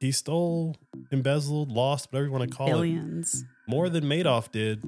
[0.00, 0.76] he stole,
[1.10, 3.42] embezzled, lost, whatever you want to call Billions.
[3.42, 4.82] it, more than Madoff did.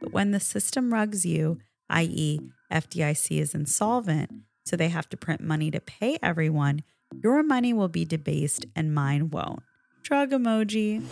[0.00, 2.40] But when the system rugs you, i.e.,
[2.72, 4.30] FDIC is insolvent,
[4.64, 6.82] so they have to print money to pay everyone,
[7.22, 9.62] your money will be debased and mine won't.
[10.02, 11.04] Drug emoji.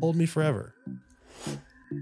[0.00, 0.74] Hold me forever.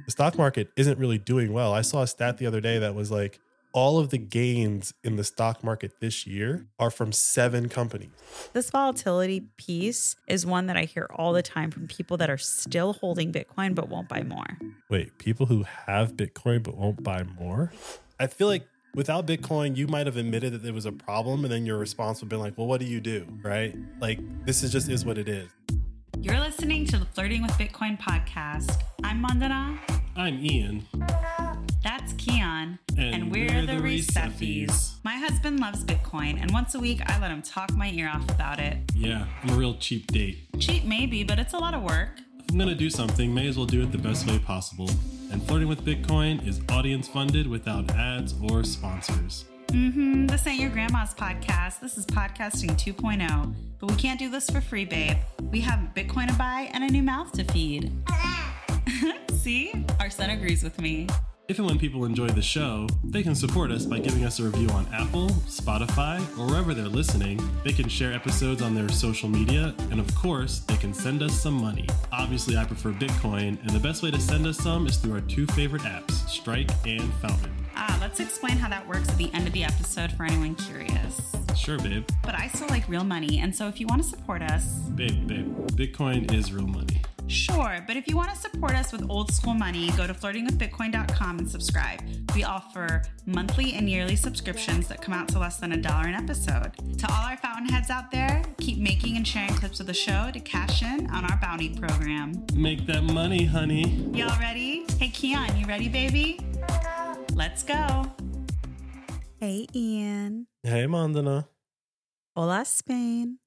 [0.07, 1.75] The stock market isn't really doing well.
[1.75, 3.39] I saw a stat the other day that was like
[3.73, 8.11] all of the gains in the stock market this year are from seven companies.
[8.53, 12.39] This volatility piece is one that I hear all the time from people that are
[12.39, 14.59] still holding Bitcoin but won't buy more.
[14.91, 17.73] Wait, people who have Bitcoin but won't buy more?
[18.21, 21.53] I feel like without Bitcoin, you might have admitted that there was a problem, and
[21.53, 23.27] then your response would have been like, well, what do you do?
[23.43, 23.75] Right?
[24.01, 25.49] Like, this is just is what it is.
[26.21, 28.81] You're listening to the Flirting with Bitcoin podcast.
[29.03, 29.81] I'm Mandana.
[30.15, 30.87] I'm Ian.
[31.83, 32.79] That's Keon.
[32.97, 35.03] And we're the Receffies.
[35.03, 38.29] My husband loves Bitcoin, and once a week I let him talk my ear off
[38.31, 38.77] about it.
[38.95, 40.39] Yeah, I'm a real cheap date.
[40.61, 42.21] Cheap, maybe, but it's a lot of work.
[42.39, 44.89] If I'm gonna do something, may as well do it the best way possible.
[45.33, 49.47] And Flirting with Bitcoin is audience funded without ads or sponsors.
[49.69, 50.27] Mm-hmm.
[50.27, 51.81] This ain't your grandma's podcast.
[51.81, 53.55] This is podcasting 2.0.
[53.81, 55.17] But we can't do this for free, babe.
[55.51, 57.91] We have Bitcoin to buy and a new mouth to feed.
[59.33, 59.73] See?
[59.99, 61.09] Our son agrees with me.
[61.49, 64.45] If and when people enjoy the show, they can support us by giving us a
[64.45, 67.41] review on Apple, Spotify, or wherever they're listening.
[67.65, 71.35] They can share episodes on their social media, and of course, they can send us
[71.35, 71.89] some money.
[72.13, 75.21] Obviously, I prefer Bitcoin, and the best way to send us some is through our
[75.23, 77.53] two favorite apps, Strike and Fountain.
[77.75, 81.35] Ah, let's explain how that works at the end of the episode for anyone curious.
[81.57, 82.09] Sure, babe.
[82.23, 85.27] But I still like real money, and so if you want to support us, Babe,
[85.27, 87.03] babe, Bitcoin is real money.
[87.29, 91.39] Sure, but if you want to support us with old school money, go to flirtingwithbitcoin.com
[91.39, 92.01] and subscribe.
[92.35, 96.15] We offer monthly and yearly subscriptions that come out to less than a dollar an
[96.15, 96.73] episode.
[96.99, 100.41] To all our fountainheads out there, keep making and sharing clips of the show to
[100.41, 102.45] cash in on our bounty program.
[102.55, 104.11] Make that money, honey.
[104.13, 104.85] Y'all ready?
[104.99, 106.39] Hey, Keon, you ready, baby?
[107.35, 108.13] Let's go.
[109.41, 110.47] Hey, Ian.
[110.63, 111.49] Hey, Mandana.
[112.37, 113.39] Hola, Spain.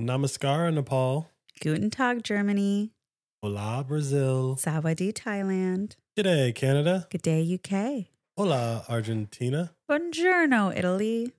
[0.00, 1.30] Namaskar, Nepal.
[1.60, 2.92] Guten Tag, Germany.
[3.42, 4.56] Hola, Brazil.
[4.58, 5.94] Sawadee, Thailand.
[6.16, 7.06] G'day, Canada.
[7.08, 8.06] Good day, UK.
[8.36, 9.70] Hola, Argentina.
[9.88, 11.32] Buongiorno, Italy.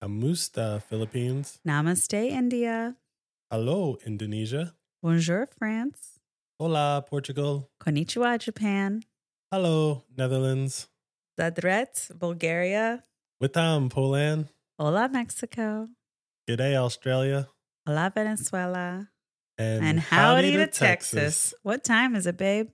[0.00, 1.58] Amusta, Philippines.
[1.66, 2.94] Namaste, India.
[3.50, 4.74] Hello, Indonesia.
[5.02, 6.20] Bonjour, France.
[6.60, 7.68] Hola, Portugal.
[7.82, 9.02] Konnichiwa, Japan.
[9.50, 10.86] Hello, Netherlands.
[11.36, 13.02] Zadret, Bulgaria.
[13.42, 14.46] Witam, Poland.
[14.78, 15.88] Hola, Mexico.
[16.48, 17.48] G'day, Australia.
[17.84, 19.08] Hola, Venezuela.
[19.58, 21.52] And, And howdy, to Texas.
[21.62, 22.70] What time is it, babe?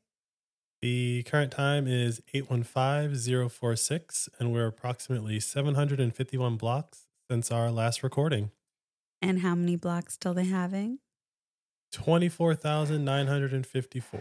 [0.80, 8.52] The current time is 815046, and we're approximately 751 blocks since our last recording.
[9.20, 11.00] And how many blocks till they halving?
[11.92, 14.20] 24,954.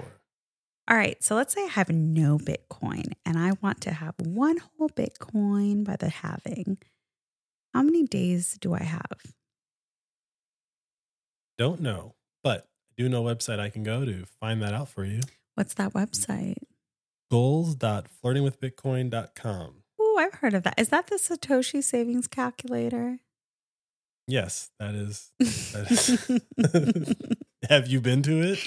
[0.89, 4.56] All right, so let's say I have no Bitcoin and I want to have one
[4.57, 6.78] whole Bitcoin by the halving.
[7.74, 9.18] How many days do I have?
[11.57, 12.16] Don't know,
[12.47, 12.67] but I
[13.03, 15.19] do know a website I can go to find that out for you.
[15.55, 16.55] What's that website?
[17.29, 19.73] Goals.flirtingwithbitcoin.com.
[19.99, 20.75] Oh, I've heard of that.
[20.77, 23.19] Is that the Satoshi savings calculator?
[24.29, 25.33] Yes, that is.
[25.39, 26.25] That is.
[27.69, 28.59] have you been to it?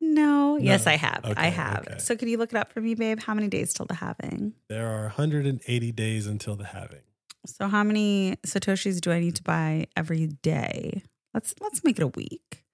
[0.00, 0.56] no.
[0.56, 1.20] Yes, I have.
[1.36, 1.86] I have.
[1.86, 1.98] okay.
[1.98, 3.20] So could you look it up for me, babe?
[3.20, 4.54] How many days till the halving?
[4.68, 7.02] There are 180 days until the halving.
[7.46, 11.04] So how many Satoshis do I need to buy every day?
[11.32, 12.64] Let's let's make it a week.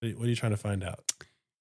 [0.00, 1.12] What are you- what are you trying to find out?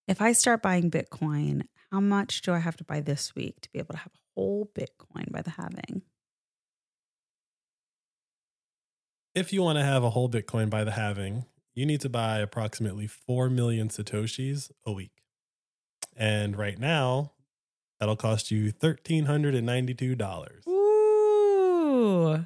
[0.08, 3.70] If I start buying Bitcoin, how much do I have to buy this week to
[3.72, 6.04] be able to have a whole Bitcoin by the halving?
[9.34, 12.40] If you want to have a whole Bitcoin by the halving, you need to buy
[12.40, 15.24] approximately 4 million Satoshis a week.
[16.16, 17.34] And right now,
[18.00, 20.68] that'll cost you $1,392.
[20.68, 22.46] Ooh.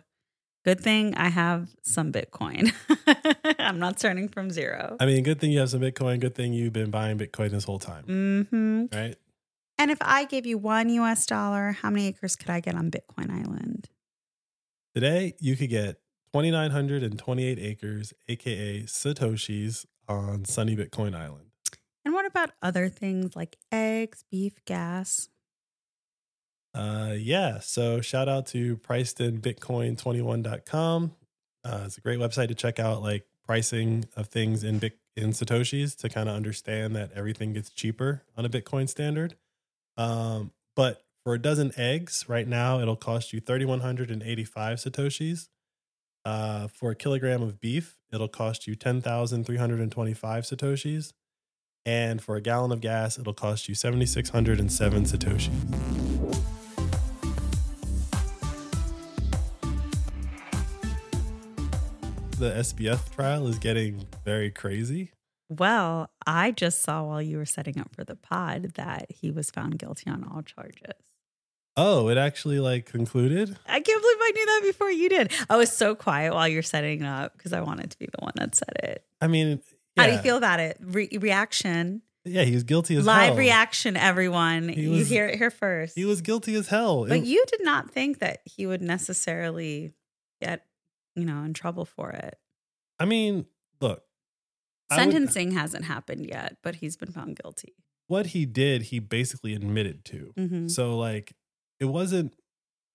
[0.65, 2.73] Good thing I have some Bitcoin.
[3.59, 4.97] I'm not starting from zero.
[4.99, 6.19] I mean, good thing you have some Bitcoin.
[6.19, 8.85] Good thing you've been buying Bitcoin this whole time, Mm-hmm.
[8.95, 9.15] right?
[9.77, 12.91] And if I gave you one US dollar, how many acres could I get on
[12.91, 13.87] Bitcoin Island?
[14.93, 16.01] Today, you could get
[16.33, 21.45] 2,928 acres, AKA Satoshis, on sunny Bitcoin Island.
[22.03, 25.29] And what about other things like eggs, beef, gas?
[26.73, 27.59] Uh, yeah.
[27.59, 31.15] So shout out to pricedinbitcoin21.com.
[31.63, 35.31] Uh, it's a great website to check out like pricing of things in Bit in
[35.31, 39.35] Satoshis to kind of understand that everything gets cheaper on a Bitcoin standard.
[39.97, 45.49] Um, but for a dozen eggs right now, it'll cost you 3,185 Satoshis.
[46.23, 51.13] Uh, for a kilogram of beef, it'll cost you 10,325 Satoshis.
[51.85, 55.88] And for a gallon of gas, it'll cost you 7,607 Satoshis.
[62.39, 65.11] The SBF trial is getting very crazy.
[65.49, 69.51] Well, I just saw while you were setting up for the pod that he was
[69.51, 70.93] found guilty on all charges.
[71.75, 73.57] Oh, it actually like concluded?
[73.67, 75.31] I can't believe I knew that before you did.
[75.49, 78.23] I was so quiet while you're setting it up because I wanted to be the
[78.23, 79.03] one that said it.
[79.19, 79.61] I mean,
[79.97, 80.77] How do you feel about it?
[80.79, 83.35] Re- reaction, Yeah, he was guilty as live hell.
[83.37, 84.69] reaction, everyone.
[84.69, 85.95] He you was- hear it here first.
[85.95, 87.05] He was guilty as hell.
[87.05, 89.91] but It- you did not think that he would necessarily
[90.41, 90.65] get,
[91.15, 92.37] you know, in trouble for it.
[92.99, 93.45] I mean,
[93.81, 94.03] look,
[94.89, 97.73] would- Sentencing hasn't happened yet, but he's been found guilty.
[98.07, 100.33] what he did, he basically admitted to.
[100.35, 101.33] hmm So, like,
[101.79, 102.33] it wasn't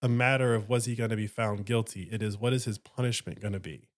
[0.03, 2.09] a matter of was he going to be found guilty.
[2.11, 3.89] It is what is his punishment going to be.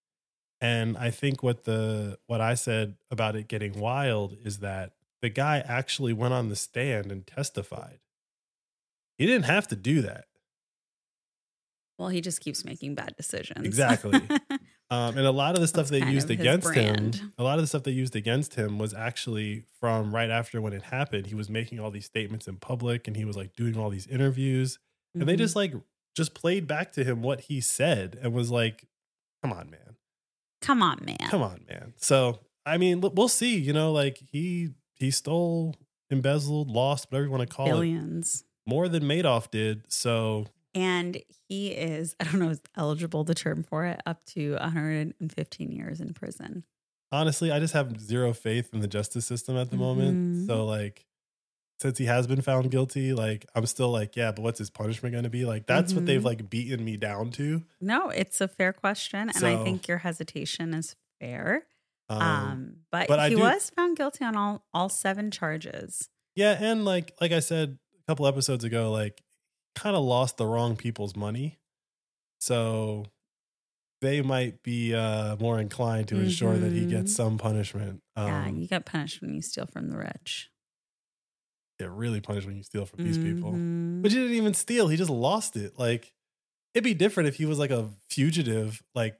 [0.61, 5.29] And I think what the what I said about it getting wild is that the
[5.29, 7.99] guy actually went on the stand and testified.
[9.17, 10.25] He didn't have to do that.
[11.97, 13.65] Well, he just keeps making bad decisions.
[13.65, 14.21] Exactly.
[14.89, 17.63] Um, and a lot of the stuff That's they used against him, a lot of
[17.63, 21.27] the stuff they used against him was actually from right after when it happened.
[21.27, 24.07] He was making all these statements in public and he was like doing all these
[24.07, 24.79] interviews.
[25.13, 25.73] And they just like
[26.15, 28.87] just played back to him what he said and was like,
[29.43, 29.97] come on, man.
[30.61, 31.17] come on, man.
[31.29, 31.93] Come on, man.
[31.97, 33.57] So, I mean, we'll see.
[33.57, 35.75] You know, like he he stole,
[36.09, 38.45] embezzled, lost, whatever you want to call it, Billions.
[38.65, 39.83] more than Madoff did.
[39.89, 40.45] So,
[40.77, 41.17] And
[41.49, 45.99] he is, I don't know, is eligible the term for it, up to 115 years
[46.01, 46.63] in prison.
[47.11, 50.43] honestly, I just have zero faith in the justice system at the moment.
[50.43, 50.47] Mhm.
[50.47, 51.05] So like
[51.79, 55.13] since he has been found guilty, like I'm still like, yeah, but what's his punishment
[55.13, 55.45] going to be?
[55.45, 56.25] Like that's what they've Mhm.
[56.25, 57.63] like beaten me down to.
[57.79, 59.29] No, it's a fair question.
[59.33, 61.65] And I think your hesitation is fair.
[62.09, 66.09] Um, Um, but, but he do- was found guilty on all, all seven charges.
[66.35, 69.21] yeah, and like like I said a couple episodes ago, like
[69.77, 71.59] kind of lost the wrong people's money.
[72.39, 73.05] So
[74.01, 77.15] they might be uh more inclined to ensure that he gets Mhm.
[77.15, 78.01] some punishment.
[78.15, 80.51] Um yeah, you get punished when you steal from the rich.
[81.79, 83.51] get really punished when you steal from these people.
[83.53, 84.01] Mhm.
[84.01, 84.87] But he didn't even steal.
[84.87, 85.77] He just lost it.
[85.77, 86.11] Like
[86.73, 89.19] it'd be different if he was like a fugitive, like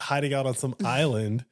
[0.00, 1.44] hiding out on some island,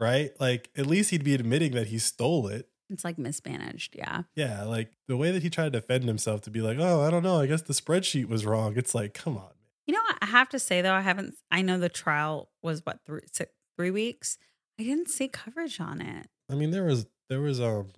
[0.00, 0.32] right?
[0.40, 2.68] Like at least he'd be admitting that he stole it.
[2.94, 3.94] It's like mismanaged.
[3.96, 4.22] Yeah.
[4.34, 7.10] Yeah, like the way that he tried to defend himself to be like, oh, I
[7.10, 8.74] don't know, I guess the spreadsheet was wrong.
[8.76, 9.50] It's like, come on.
[9.86, 10.16] You know, what?
[10.22, 11.34] I have to say though, I haven't.
[11.50, 14.38] I know the trial was what three six, three weeks.
[14.80, 16.26] I didn't see coverage on it.
[16.50, 17.88] I mean, there was there was um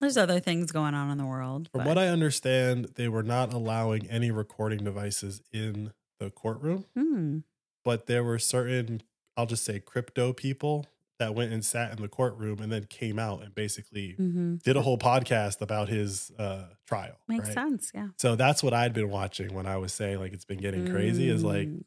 [0.00, 1.68] There's other things going on in the world.
[1.72, 6.84] from but- what I understand, they were not allowing any recording devices in the courtroom,
[6.94, 7.38] Hmm.
[7.84, 9.02] but there were certain,
[9.36, 10.84] I'll just say crypto people
[11.20, 14.76] that went and sat in the courtroom and then came out and basically hmm did
[14.76, 17.16] a whole podcast about his uh trial.
[17.28, 17.54] Makes right?
[17.54, 17.92] sense.
[17.94, 18.08] Yeah.
[18.18, 21.28] So that's what I'd been watching when I was saying like it's been getting crazy
[21.28, 21.84] is like Mm.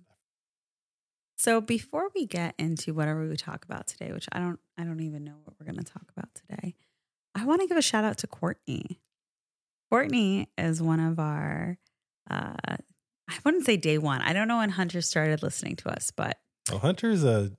[1.43, 5.01] So before we get into whatever we talk about today, which I don't, I don't
[5.01, 6.75] even know what we're going to talk about today,
[7.35, 9.01] I want to give a shout out to Courtney.
[9.89, 11.77] Courtney is one of our,
[12.29, 14.21] uh, I wouldn't say day one.
[14.21, 16.37] I don't know when Hunter started listening to us, but
[16.71, 17.51] oh, Hunter's a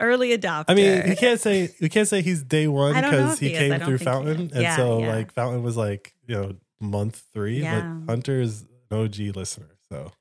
[0.00, 0.64] early adopter.
[0.68, 3.38] I mean, you can't say you can't say he's day one I don't know because
[3.38, 4.50] he he came through Fountain.
[4.52, 5.14] And Yeah, so yeah.
[5.16, 7.60] like Fountain was like, you know, month three.
[7.60, 7.80] Yeah.
[7.80, 9.76] But Hunter's an OG listener.
[9.90, 10.12] So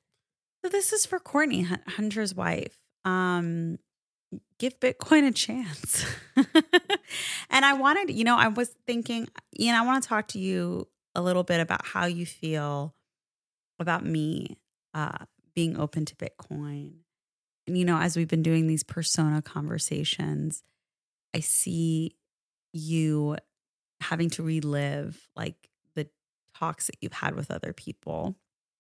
[0.64, 2.78] So this is for Courtney, Hunter's wife.
[3.06, 3.80] Um,
[4.60, 6.06] give Bitcoin a chance.
[6.36, 10.40] and I wanted, you know, I was thinking, you know, I want to talk to
[10.40, 12.94] you a little bit about how you feel
[13.80, 14.58] about me
[14.94, 16.94] uh, being open to Bitcoin.
[17.68, 20.64] And you know, as we've been doing these persona conversations,
[21.36, 22.16] I see
[22.74, 23.38] you
[24.02, 26.08] having to relive like the
[26.56, 28.36] talks that you've had with other people.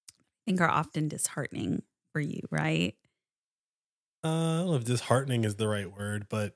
[0.09, 2.95] I think are often disheartening for you, right?
[4.23, 6.55] uh, I don't know if disheartening is the right word, but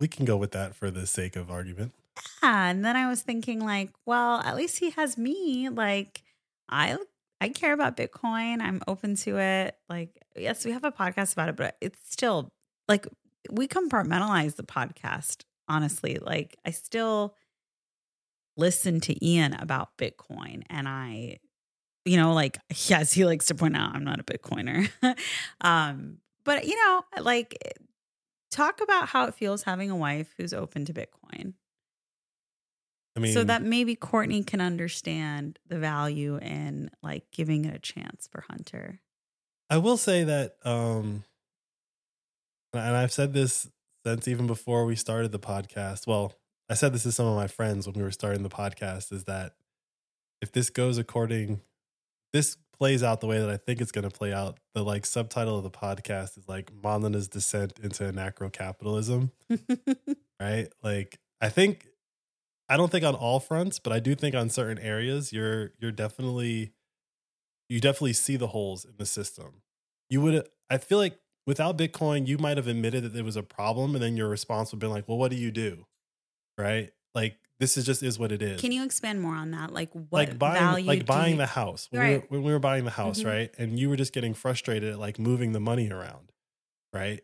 [0.00, 1.94] we can go with that for the sake of argument.
[2.42, 2.68] Yeah.
[2.68, 5.68] And then I was thinking, like, well, at least he has me.
[5.68, 6.22] Like,
[6.68, 6.96] I
[7.40, 8.60] I care about Bitcoin.
[8.60, 9.76] I'm open to it.
[9.88, 12.52] Like, yes, we have a podcast about it, but it's still
[12.88, 13.06] like
[13.50, 16.18] we compartmentalize the podcast, honestly.
[16.20, 17.34] Like, I still
[18.56, 21.38] listen to Ian about Bitcoin and I,
[22.04, 24.88] you know, like, yes, he likes to point out I'm not a Bitcoiner.
[25.60, 27.76] um, but you know, like
[28.50, 31.54] talk about how it feels having a wife who's open to Bitcoin.
[33.16, 37.78] I mean, so that maybe Courtney can understand the value in like giving it a
[37.78, 39.00] chance for Hunter.
[39.70, 41.24] I will say that, um,
[42.72, 43.68] and I've said this
[44.04, 46.06] since even before we started the podcast.
[46.06, 46.34] Well,
[46.68, 49.24] I said this to some of my friends when we were starting the podcast is
[49.24, 49.54] that
[50.40, 51.60] if this goes according,
[52.32, 55.06] this plays out the way that I think it's going to play out, the like
[55.06, 59.32] subtitle of the podcast is like Mandana's descent into anarcho capitalism,
[60.40, 60.68] right?
[60.82, 61.88] Like, I think,
[62.68, 65.92] I don't think on all fronts, but I do think on certain areas, you're, you're
[65.92, 66.72] definitely,
[67.68, 69.62] you definitely see the holes in the system.
[70.10, 73.42] You would, I feel like without Bitcoin, you might have admitted that there was a
[73.42, 75.86] problem, and then your response would have been like, "Well, what do you do?"
[76.58, 76.92] Right?
[77.14, 78.60] Like this is just is what it is.
[78.60, 79.72] Can you expand more on that?
[79.72, 82.10] Like what like buying value like buying you- the house when, Right.
[82.10, 83.26] we were, when we were buying the house, Mhm.
[83.26, 83.54] right?
[83.58, 86.30] And you were just getting frustrated at like moving the money around,
[86.92, 87.22] right?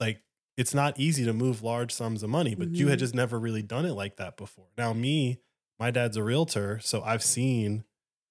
[0.00, 0.20] Like
[0.58, 3.00] it's not easy to move large sums of money, but you had Mhm.
[3.00, 4.68] just never really done it like that before.
[4.78, 5.40] Now, me,
[5.80, 7.84] my dad's a realtor, so I've seen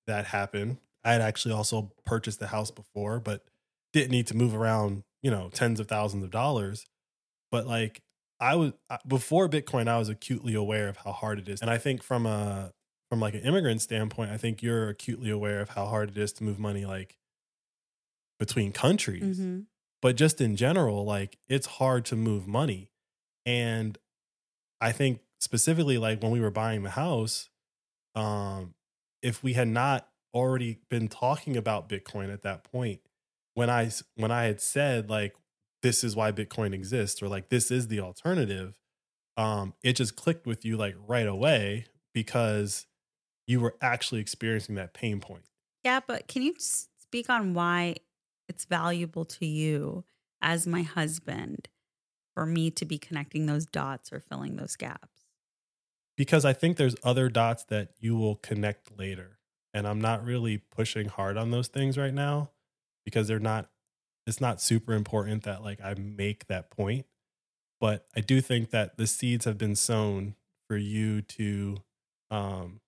[0.08, 0.80] that happen.
[1.06, 3.46] I had actually also purchased the house before, but
[3.94, 6.86] didn't need to move around, you know, tens of thousands of dollars.
[7.52, 8.04] But like
[8.40, 8.74] I was
[9.08, 12.26] before Bitcoin, I was acutely aware of how hard it is, and I think from
[12.28, 12.74] a
[13.10, 16.34] from like an immigrant standpoint, I think you're acutely aware of how hard it is
[16.34, 17.18] to move money like
[18.40, 19.68] between countries Mhm.
[20.02, 22.90] But just in general like it's hard to move money.
[23.46, 23.98] And
[24.80, 27.50] i think specifically like when we were buying the house
[28.14, 28.76] um
[29.24, 33.00] if we had not already been talking about bitcoin at that point
[33.56, 35.34] when I when i had said like
[35.82, 38.78] this is why bitcoin exists or like this is the alternative
[39.36, 42.86] um it just clicked with you like right away because
[43.48, 45.44] you were actually experiencing that pain point.
[45.84, 47.96] Yeah, but can you speak on why
[48.48, 50.04] it's valuable to you
[50.42, 51.70] as my husband
[52.34, 55.28] for me to be connecting those dots or filling those gaps?
[56.18, 59.38] because I think there's other dots that you will connect later.
[59.74, 62.50] And I'm not really pushing hard on those things right now
[63.06, 63.70] because they're not
[64.26, 67.06] it's not super important that like I make that point.
[67.80, 70.36] But I do think that the seeds have been sown
[70.68, 71.78] for you to
[72.32, 72.82] um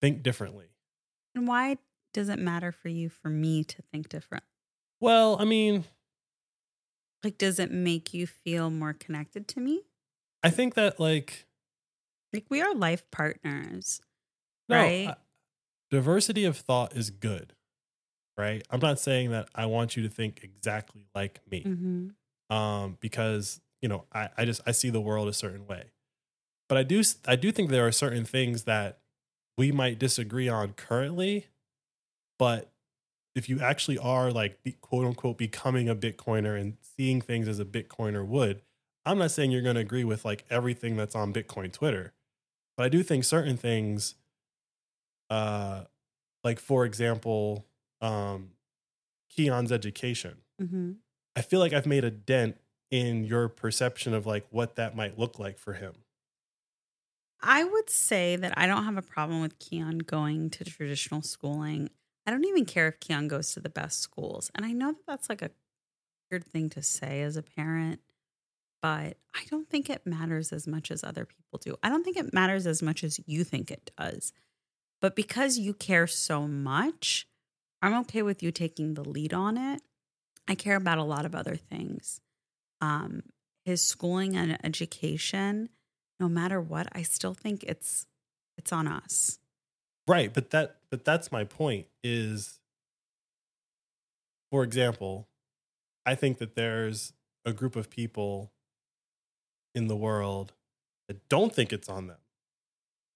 [0.00, 0.66] think differently.
[1.34, 1.78] And why
[2.12, 4.44] does it matter for you for me to think different?
[5.00, 5.84] Well, I mean,
[7.24, 9.82] Like, does it make you feel more connected to me?
[10.42, 11.46] I think that like
[12.32, 14.00] Like, we are life partners,
[14.68, 15.08] no, right?
[15.08, 15.16] I-
[15.90, 17.54] diversity of thought is good.
[18.38, 18.62] Right?
[18.70, 21.62] I'm not saying that I want you to think exactly like me.
[21.64, 22.54] mm-hmm.
[22.56, 25.90] um, because you know I, I just I see the world a certain way.
[26.68, 29.00] But I do I do think there are certain things that
[29.58, 31.48] we might disagree on currently,
[32.38, 32.70] but
[33.34, 37.58] if you actually are like be, quote unquote becoming a Bitcoiner and seeing things as
[37.58, 38.62] a Bitcoiner would,
[39.04, 42.12] I'm not saying you're going to agree with like everything that's on Bitcoin Twitter,
[42.76, 44.14] but I do think certain things,
[45.28, 45.84] uh,
[46.44, 47.66] like for example,
[48.00, 48.50] um,
[49.28, 50.38] Keon's education.
[50.60, 50.92] Mm-hmm.
[51.36, 52.56] I feel like I've made a dent
[52.90, 55.94] in your perception of like what that might look like for him.
[57.42, 61.88] I would say that I don't have a problem with Keon going to traditional schooling.
[62.26, 64.50] I don't even care if Keon goes to the best schools.
[64.54, 65.50] And I know that that's like a
[66.30, 68.00] weird thing to say as a parent,
[68.82, 71.76] but I don't think it matters as much as other people do.
[71.82, 74.32] I don't think it matters as much as you think it does.
[75.00, 77.26] But because you care so much,
[77.82, 79.80] I'm okay with you taking the lead on it.
[80.46, 82.20] I care about a lot of other things.
[82.80, 83.22] Um,
[83.64, 85.68] his schooling and education,
[86.18, 88.06] no matter what, I still think it's
[88.58, 89.38] it's on us.
[90.06, 92.60] Right, but that but that's my point is
[94.50, 95.28] for example,
[96.04, 97.12] I think that there's
[97.44, 98.52] a group of people
[99.74, 100.52] in the world
[101.08, 102.18] that don't think it's on them.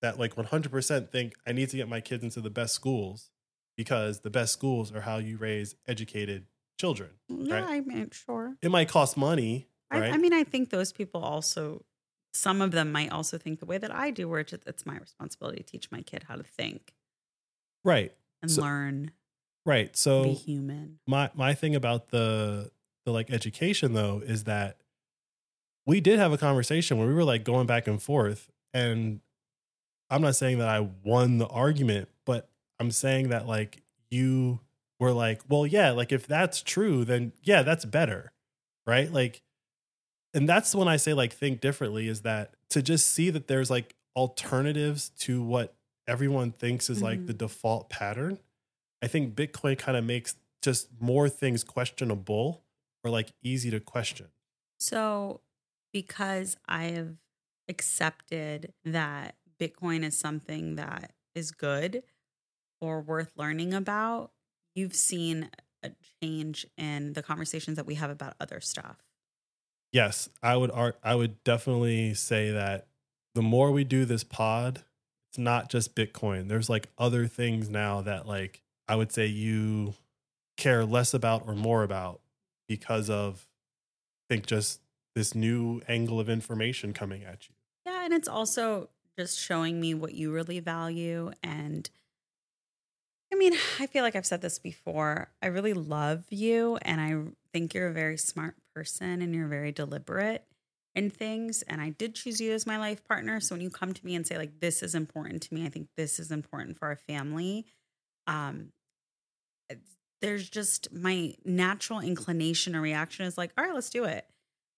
[0.01, 3.31] That like 100% think I need to get my kids into the best schools
[3.77, 6.47] because the best schools are how you raise educated
[6.79, 7.11] children.
[7.29, 7.65] Yeah, Right.
[7.65, 8.57] I mean, sure.
[8.63, 10.13] It might cost money, I, right?
[10.13, 11.85] I mean, I think those people also,
[12.33, 14.99] some of them might also think the way that I do, where it's, it's my
[14.99, 16.95] responsibility to teach my kid how to think
[17.85, 18.13] right.
[18.43, 19.11] and So- learn,
[19.67, 19.93] Right.
[19.93, 20.99] be So human.
[21.07, 22.71] my my thing about the
[23.07, 24.79] the like education though is that
[25.87, 29.21] we did have a conversation where we were like going back and forth and
[30.11, 32.49] I'm not saying that I won the argument, but
[32.79, 34.61] I'm saying that like you
[35.01, 38.33] were like, well, yeah, like if that's true, then yeah, that's better.
[38.87, 39.11] Right?
[39.11, 39.41] Like
[40.35, 43.71] and that's when I say like think differently is that to just see that there's
[43.71, 45.75] like alternatives to what
[46.07, 47.27] everyone thinks is like Mhm.
[47.27, 48.39] the default pattern.
[49.03, 52.65] I think Bitcoin kind of makes just more things questionable
[53.05, 54.29] or like easy to question.
[54.79, 55.43] So,
[55.93, 57.17] because I have
[57.69, 62.03] accepted that Bitcoin is something that is good
[62.81, 64.33] or worth learning about,
[64.75, 65.51] you've seen
[65.83, 65.93] a
[66.23, 68.99] change in the conversations that we have about other stuff.
[69.93, 72.89] Yes, I would I would definitely say that
[73.35, 74.85] the more we do this pod,
[75.35, 76.47] it's not just Bitcoin.
[76.47, 79.95] There's like other things now that like I would say you
[80.57, 82.21] care less about or more about
[82.69, 83.49] because of
[84.31, 84.81] I think just
[85.17, 87.55] this new angle of information coming at you.
[87.85, 91.91] Yeah, and it's also just showing me what you really value and
[93.33, 95.33] I mean, I feel like I've said this before.
[95.43, 99.73] I really love you and I think you're a very smart person and you're very
[99.73, 100.45] deliberate
[100.95, 103.41] in things and I did choose you as my life partner.
[103.41, 105.69] So when you come to me and say like this is important to me, I
[105.69, 107.67] think this is important for our family.
[108.27, 108.73] Um
[110.25, 114.27] there's just my natural inclination or reaction is like, all right, let's do it.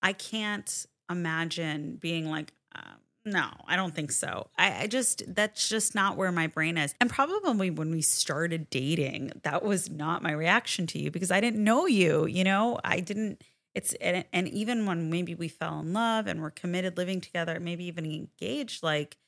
[0.03, 4.49] I can't imagine being like, um, no, I don't think so.
[4.59, 6.97] I, I, just, that's just not where my brain is.
[7.01, 11.41] And probably when we started dating, that was not my reaction to you because I
[11.41, 13.43] didn't know you, you know, I didn't,
[13.77, 17.61] it's, and, and even when maybe we fell in love and we're committed living together,
[17.61, 19.19] maybe even engaged, like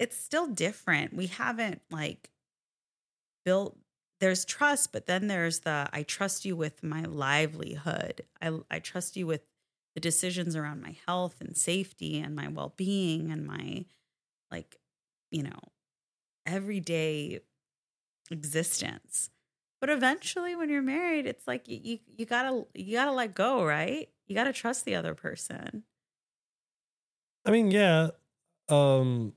[0.00, 1.14] it's still different.
[1.14, 2.30] We haven't like
[3.44, 3.78] built
[4.18, 8.22] there's trust, but then there's the I trust you with my livelihood.
[8.42, 9.42] I I trust you with
[9.94, 13.84] the decisions around my health and safety and my well-being and my
[14.50, 14.76] like,
[15.30, 15.60] you know,
[16.46, 17.40] everyday
[18.30, 19.30] existence.
[19.80, 23.12] But eventually when you're married, it's like you you, you got to you got to
[23.12, 24.08] let go, right?
[24.26, 25.84] You got to trust the other person.
[27.44, 28.08] I mean, yeah.
[28.68, 29.34] Um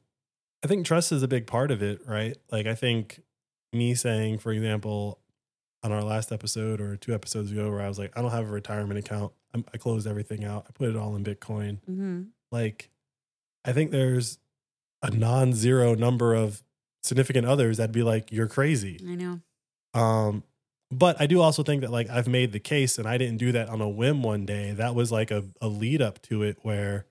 [0.64, 2.38] I think trust is a big part of it, right?
[2.52, 3.22] Like I think
[3.72, 5.20] me saying, for example,
[5.84, 8.48] on our last episode or two episodes ago, where I was like, I don't have
[8.48, 9.32] a retirement account.
[9.54, 10.66] I'm, i closed everything out.
[10.68, 11.80] I put it all in Bitcoin.
[11.90, 12.24] Mm-hmm.
[12.52, 12.90] Like,
[13.66, 14.38] I think there's
[15.02, 16.64] a non-zero number of
[17.04, 19.42] significant others that'd be like, "You're crazy." I know.
[20.00, 20.44] Um,
[20.92, 23.52] but I do also think that like I've made the case, and I didn't do
[23.52, 24.72] that on a whim one day.
[24.72, 27.06] That was like a, a lead up to it, where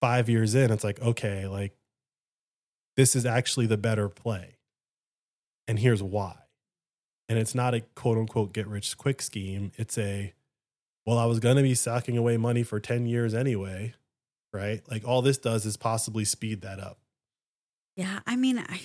[0.00, 1.72] five years in, it's like, okay, like
[2.96, 4.56] this is actually the better play
[5.68, 6.34] and here's why.
[7.28, 9.72] And it's not a quote unquote get rich quick scheme.
[9.76, 10.34] It's a,
[11.06, 13.94] well, I was going to be socking away money for 10 years anyway,
[14.52, 14.82] right?
[14.90, 16.98] Like all this does is possibly speed that up.
[17.96, 18.20] Yeah.
[18.26, 18.80] I mean, I,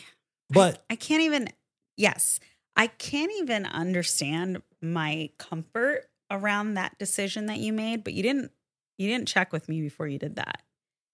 [0.50, 1.50] but I, I can't even,
[1.98, 2.40] yes,
[2.78, 8.52] I can't even understand my comfort around that decision that you made, but you didn't,
[8.98, 10.62] you didn't check with me before you did that.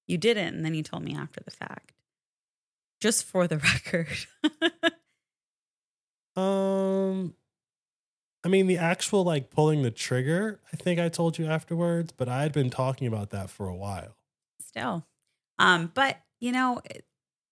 [0.05, 0.55] You didn't.
[0.55, 1.93] And then you told me after the fact.
[2.99, 4.07] Just for the record.
[6.35, 7.35] Um,
[8.43, 12.27] I mean, the actual like pulling the trigger, I think I told you afterwards, but
[12.27, 14.17] I had been talking about that for a while.
[14.59, 15.05] Still.
[15.59, 16.81] Um, but you know,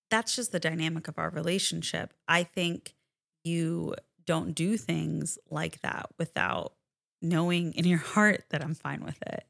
[0.09, 2.13] that's just the dynamic of our relationship.
[2.27, 2.95] I think
[3.43, 6.73] you don't do things like that without
[7.21, 9.45] knowing in your heart that I'm fine with it.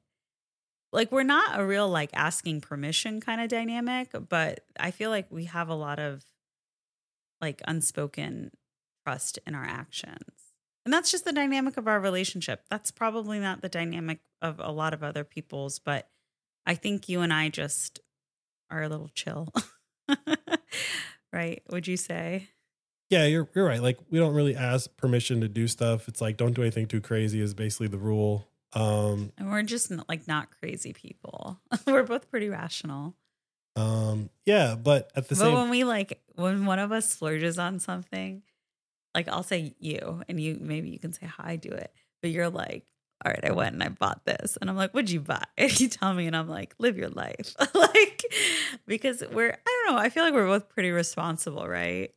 [0.94, 5.28] Like we're not a real like asking permission kind of dynamic, but I feel like
[5.32, 6.24] we have a lot of
[7.40, 8.52] like unspoken
[9.06, 10.52] trust in our actions.
[10.84, 12.66] And that's just the dynamic of our relationship.
[12.70, 16.10] That's probably not the dynamic of a lot of other people's, but
[16.66, 18.00] I think you and I just
[18.70, 19.48] are a little chill.
[21.34, 21.62] right?
[21.70, 22.50] Would you say?
[23.12, 23.82] Yeah, you're you're right.
[23.82, 26.08] Like we don't really ask permission to do stuff.
[26.08, 28.48] It's like don't do anything too crazy is basically the rule.
[28.74, 31.60] Um and we're just not, like not crazy people.
[31.86, 33.16] we're both pretty rational.
[33.76, 37.12] Um yeah, but at the but same But when we like when one of us
[37.12, 38.44] splurges on something,
[39.14, 42.32] like I'll say you and you maybe you can say how I do it, but
[42.32, 42.86] you're like,
[43.26, 44.58] all right, I went and I bought this.
[44.60, 45.44] And I'm like, what'd you buy?
[45.58, 47.56] And you tell me, and I'm like, live your life.
[47.76, 48.24] like,
[48.88, 52.12] because we're, I don't know, I feel like we're both pretty responsible, right?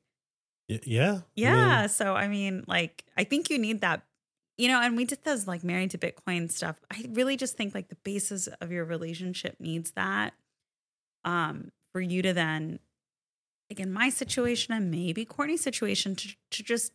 [0.69, 1.21] Yeah.
[1.35, 1.55] Yeah.
[1.55, 4.03] I mean, so, I mean, like, I think you need that,
[4.57, 6.81] you know, and we did those like married to Bitcoin stuff.
[6.91, 10.35] I really just think like the basis of your relationship needs that
[11.25, 12.79] um, for you to then
[13.71, 16.93] like in my situation and maybe Courtney's situation to, to just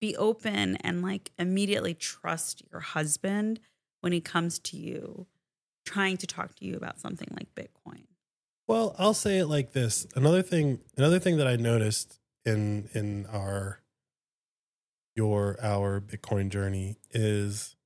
[0.00, 3.60] be open and like immediately trust your husband
[4.00, 5.26] when he comes to you
[5.84, 8.04] trying to talk to you about something like Bitcoin.
[8.66, 10.06] Well, I'll say it like this.
[10.14, 13.80] Another thing another thing that I noticed in in our
[15.16, 17.76] your our Bitcoin journey is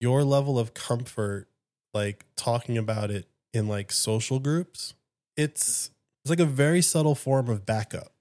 [0.00, 1.48] your level of comfort
[1.92, 4.94] like talking about it in like social groups.
[5.36, 5.90] It's
[6.24, 8.12] it's like a very subtle form of backup,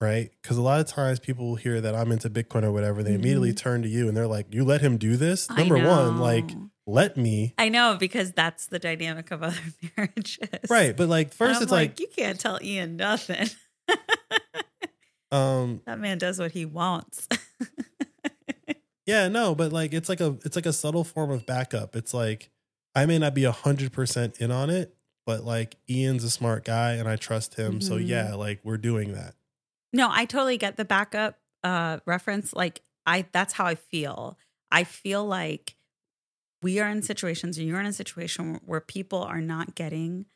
[0.00, 0.30] right?
[0.42, 3.20] Because a lot of times people hear that I'm into Bitcoin or whatever, they mm-hmm.
[3.20, 6.50] immediately turn to you and they're like, "You let him do this." Number one, like
[6.86, 7.54] let me.
[7.58, 9.56] I know because that's the dynamic of other
[9.96, 10.96] marriages, right?
[10.96, 13.48] But like first, it's like, like you can't tell Ian nothing.
[15.32, 17.28] um, that man does what he wants.
[19.06, 21.96] Yeah, no, but like it's like a it's like a subtle form of backup.
[21.96, 22.50] It's like
[22.94, 26.62] I may not be a hundred percent in on it, but like Ian's a smart
[26.66, 27.80] guy and I trust him.
[27.80, 28.06] So Mhm.
[28.06, 29.34] yeah, like we're doing that.
[29.94, 32.52] No, I totally get the backup uh reference.
[32.52, 34.36] Like I that's how I feel.
[34.70, 35.76] I feel like
[36.60, 40.26] we are in situations or you're in a situation where people are not getting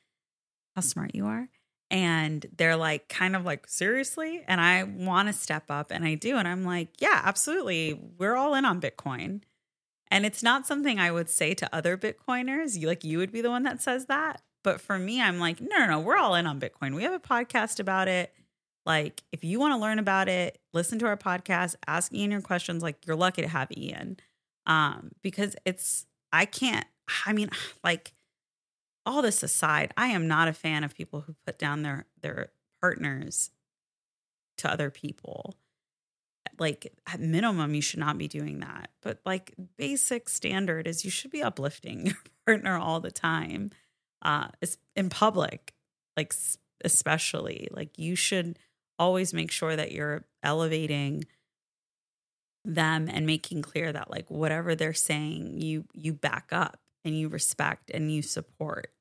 [0.76, 1.50] how smart you are.
[1.92, 4.42] And they're like kind of like, seriously?
[4.48, 6.38] And I want to step up and I do.
[6.38, 8.00] And I'm like, yeah, absolutely.
[8.18, 9.42] We're all in on Bitcoin.
[10.10, 12.78] And it's not something I would say to other Bitcoiners.
[12.78, 14.40] You like you would be the one that says that.
[14.64, 16.94] But for me, I'm like, no, no, no, we're all in on Bitcoin.
[16.94, 18.32] We have a podcast about it.
[18.86, 22.40] Like, if you want to learn about it, listen to our podcast, ask Ian your
[22.40, 22.82] questions.
[22.82, 24.16] Like, you're lucky to have Ian.
[24.66, 26.86] Um, because it's I can't,
[27.26, 27.50] I mean,
[27.84, 28.12] like
[29.04, 32.50] all this aside, I am not a fan of people who put down their their
[32.80, 33.50] partners
[34.58, 35.56] to other people.
[36.58, 38.90] Like at minimum, you should not be doing that.
[39.00, 43.70] But like basic standard is you should be uplifting your partner all the time,
[44.22, 44.48] uh,
[44.94, 45.74] in public,
[46.16, 46.34] like
[46.84, 47.68] especially.
[47.70, 48.58] Like you should
[48.98, 51.24] always make sure that you're elevating
[52.64, 57.28] them and making clear that like whatever they're saying, you you back up and you
[57.28, 58.92] respect and you support.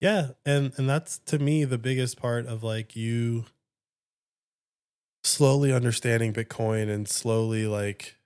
[0.00, 3.46] Yeah, and and that's to me the biggest part of like you
[5.24, 8.16] slowly understanding Bitcoin and slowly like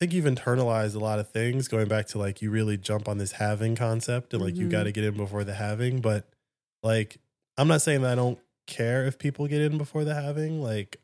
[0.00, 3.08] I think you've internalized a lot of things going back to like you really jump
[3.08, 4.70] on this halving concept and like you Mhm.
[4.70, 6.28] got to get in before the halving, but
[6.82, 7.18] like
[7.56, 11.00] I'm not saying that I don't care if people get in before the halving, like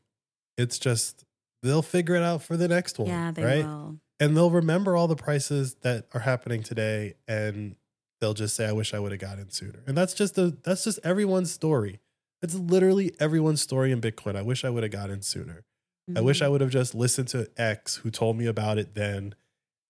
[0.56, 1.24] it's just
[1.62, 3.64] they'll figure it out for the next one, yeah, they right?
[3.64, 4.00] will.
[4.20, 7.76] And they'll remember all the prices that are happening today and
[8.20, 9.82] they'll just say i wish i would have got in sooner.
[9.86, 12.00] And that's just a that's just everyone's story.
[12.42, 14.36] It's literally everyone's story in bitcoin.
[14.36, 15.64] I wish i would have got in sooner.
[16.16, 16.52] I wish i mm-hmm.
[16.52, 19.34] would have just listened to x who told me about it then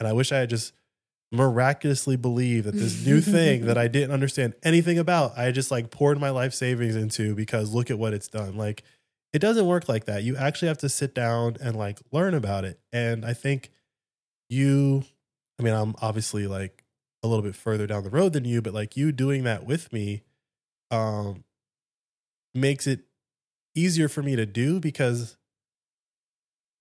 [0.00, 0.72] and i wish i had just
[1.30, 5.92] miraculously believed that this new thing that i didn't understand anything about i just like
[5.92, 8.56] poured my life savings into because look at what it's done.
[8.56, 8.82] Like
[9.32, 10.24] it doesn't work like that.
[10.24, 12.80] You actually have to sit down and like learn about it.
[12.92, 13.70] And i think
[14.48, 15.04] you
[15.58, 16.84] i mean i'm obviously like
[17.22, 19.92] a little bit further down the road than you but like you doing that with
[19.92, 20.22] me
[20.90, 21.44] um
[22.54, 23.00] makes it
[23.74, 25.36] easier for me to do because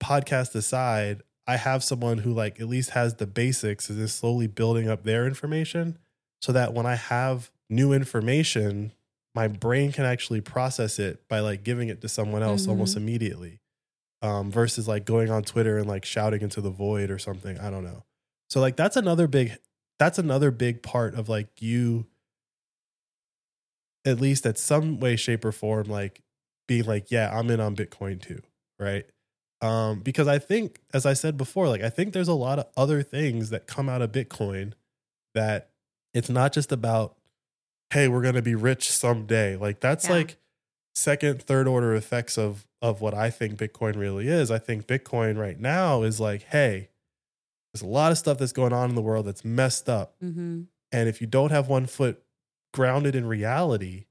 [0.02, 4.46] podcast aside i have someone who like at least has the basics and is slowly
[4.46, 5.98] building up their information
[6.40, 8.92] so that when i have new information
[9.34, 12.98] my brain can actually process it by like giving it to someone else almost Mhm.
[13.02, 13.60] immediately
[14.22, 17.58] um, versus like going on Twitter and like shouting into the void or something.
[17.58, 18.04] I don't know.
[18.50, 19.56] So like that's another big
[19.98, 22.06] that's another big part of like you
[24.04, 26.22] at least at some way, shape, or form, like
[26.66, 28.40] being like, yeah, I'm in on Bitcoin too.
[28.78, 29.04] Right.
[29.60, 32.66] Um, because I think, as I said before, like I think there's a lot of
[32.76, 34.72] other things that come out of Bitcoin
[35.34, 35.70] that
[36.14, 37.16] it's not just about,
[37.92, 39.56] hey, we're gonna be rich someday.
[39.56, 40.12] Like that's Yeah.
[40.14, 40.36] like
[40.98, 44.50] second, third order effects of of what I think Bitcoin really is.
[44.52, 46.90] I think Bitcoin right now is like, hey,
[47.72, 50.14] there's a lot of stuff that's going on in the world that's messed up.
[50.22, 50.66] Mhm.
[50.92, 52.22] And if you don't have one foot
[52.72, 54.04] grounded in reality,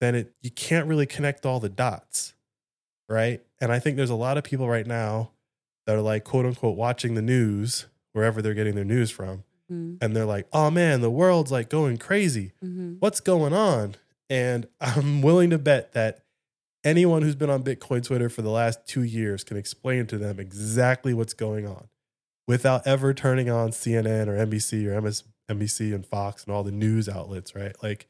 [0.00, 2.34] then it you can't really connect all the dots.
[3.08, 3.44] Right.
[3.60, 5.32] And I think there's a lot of people right now
[5.86, 9.98] that are like quote unquote watching the news, wherever they're getting their news from, Mhm.
[10.00, 12.96] and they're like, oh man, the world's like going crazy Mhm.
[13.00, 13.96] what's going on?
[14.28, 16.20] And I'm willing to bet that
[16.84, 20.38] anyone who's been on Bitcoin Twitter for the last two years can explain to them
[20.38, 21.88] exactly what's going on
[22.46, 27.08] without ever turning on CNN or NBC or MSNBC and Fox and all the news
[27.08, 27.74] outlets, right?
[27.82, 28.06] Like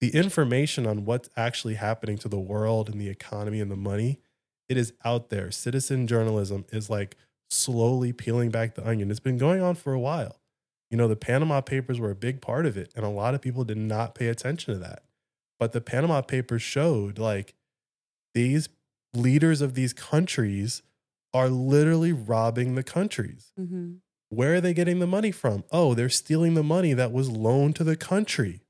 [0.00, 4.20] the information on what's actually happening to the world and the economy and the money,
[4.68, 5.50] it is out there.
[5.50, 7.16] Citizen journalism is like
[7.50, 9.10] slowly peeling back the onion.
[9.10, 10.40] It's been going on for a while.
[10.90, 13.40] You know, the Panama Papers were a big part of it, and a lot of
[13.40, 15.04] people did not pay attention to that.
[15.60, 17.54] But the Panama Papers showed like
[18.34, 18.68] these
[19.14, 20.82] leaders of these countries
[21.34, 23.52] are literally robbing the countries.
[23.60, 23.98] Mhm.
[24.30, 25.64] Where are they getting the money from?
[25.70, 28.62] Oh, they're stealing the money that was loaned to the country.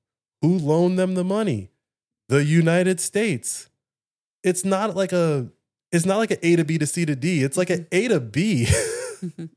[0.42, 1.70] Who loaned them the money?
[2.29, 3.68] The United States.
[4.42, 5.50] It's not like a
[5.92, 7.42] it's not like an A to B to C to D.
[7.42, 8.66] It's like an A to B.
[9.20, 9.50] Mhm.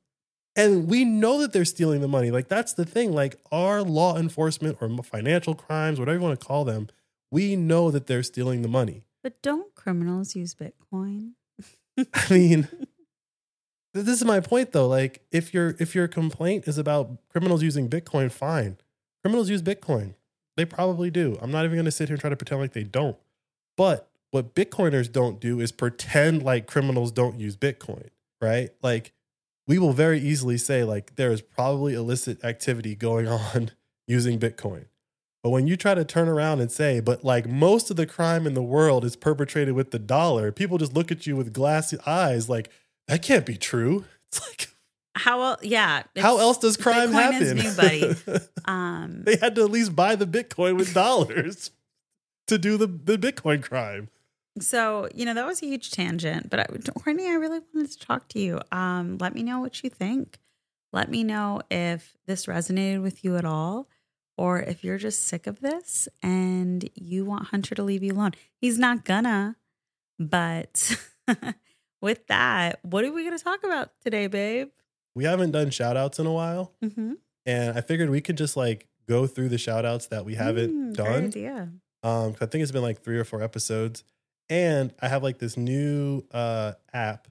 [0.58, 2.30] and we know that they're stealing the money.
[2.32, 3.14] Like that's the thing.
[3.14, 6.90] Like our law enforcement or financial crimes, whatever you want to call them,
[7.34, 9.02] we know that they're stealing the money.
[9.24, 11.32] But don't criminals use Bitcoin?
[11.98, 12.68] I mean,
[13.92, 14.88] this is my point though.
[14.88, 18.78] Like if your if your complaint is about criminals using Bitcoin, fine.
[19.24, 20.14] Criminals use Bitcoin.
[20.58, 21.40] They probably do.
[21.42, 23.18] I'm not even going to sit here and try to pretend like they don't.
[23.76, 28.10] But what Bitcoiners don't do is pretend like criminals don't use Bitcoin,
[28.42, 28.70] right?
[28.84, 29.12] Like
[29.66, 33.72] we will very easily say like there is probably illicit activity going on
[34.08, 34.86] using Bitcoin.
[35.44, 38.48] But when you try to turn around and say, but like most of the crime
[38.48, 41.98] in the world is perpetrated with the dollar, people just look at you with glassy
[42.06, 42.70] eyes like
[43.08, 44.06] that can't be true.
[44.32, 44.70] It's like
[45.16, 46.04] How el- yeah.
[46.18, 47.44] how else does crime Bitcoin happen?
[47.44, 48.40] is new, buddy.
[48.66, 51.70] Um they had to at least buy the Bitcoin with dollars
[52.48, 54.10] to do the, the Bitcoin crime.
[54.60, 56.66] So, you know, that was a huge tangent, but I,
[57.00, 58.60] Courtney, I really wanted to talk to you.
[58.72, 60.40] Um, let me know what you think.
[60.94, 63.88] Let me know if this resonated with you at all,
[64.38, 68.32] or if you're just sick of this and you want Hunter to leave you alone.
[68.60, 69.58] He's not gonna,
[70.20, 70.98] but
[72.02, 74.70] with that, what are we to talk about today, babe?
[75.16, 76.74] We haven't done shout outs in a while.
[76.84, 77.14] Mm-hmm.
[77.46, 80.94] And I figured we could just like go through the shout outs that we haven't
[80.94, 81.32] done.
[81.36, 81.68] Yeah.
[82.04, 84.04] Um, I think it's been like three or four episodes.
[84.50, 87.28] And I have like this new uh app.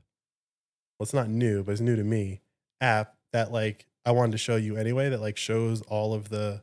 [0.99, 2.41] Well, it's not new, but it's new to me.
[2.81, 6.63] App that like I wanted to show you anyway, that like shows all of the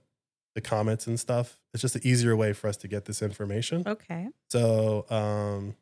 [0.62, 1.58] the comments and stuff.
[1.74, 3.84] It's just an easier way for us to get this information.
[3.88, 4.28] Okay.
[4.50, 5.76] So um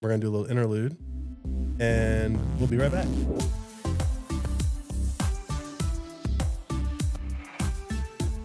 [0.00, 0.96] we're gonna do a little interlude
[1.78, 3.06] and we'll be right back.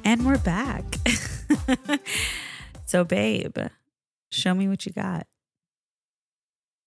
[0.04, 0.84] And we're back.
[2.86, 3.58] so, babe,
[4.32, 5.26] show me what you got.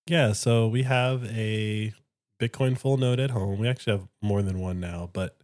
[0.07, 1.92] Yeah, so we have a
[2.40, 3.59] Bitcoin full node at home.
[3.59, 5.37] We actually have more than one now, but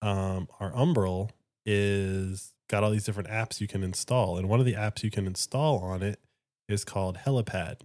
[0.00, 1.30] um, our Umbrel
[1.64, 5.10] is got all these different apps you can install, and one of the apps you
[5.10, 6.18] can install on it
[6.68, 7.82] is called Helipad.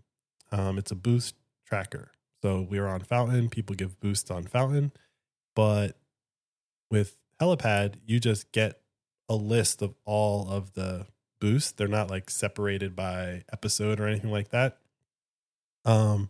[0.51, 2.11] Um, it's a boost tracker.
[2.41, 3.49] So we are on Fountain.
[3.49, 4.93] People give boosts on Fountain,
[5.55, 5.97] but
[6.89, 8.79] with Helipad, you just get
[9.27, 11.05] a list of all of the
[11.41, 11.73] boosts.
[11.73, 14.77] They're not like separated by episode or anything like that.
[15.83, 16.29] Um,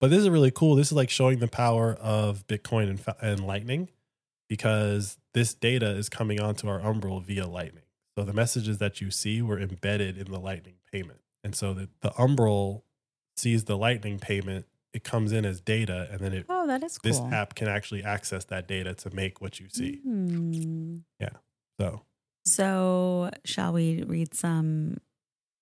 [0.00, 0.76] but this is really cool.
[0.76, 3.88] This is like showing the power of Bitcoin and, and Lightning
[4.54, 7.82] because this data is coming onto our Umbrel via Lightning.
[8.16, 11.18] So the messages that you see were embedded in the Lightning payment.
[11.42, 12.84] And so the, the Umbrel
[13.36, 16.98] sees the Lightning payment, it comes in as data, and then it Oh, that is
[16.98, 17.10] cool.
[17.10, 20.00] this app can actually access that data to make what you see.
[21.18, 21.30] Yeah.
[21.80, 22.02] So
[22.46, 24.98] So, shall we read some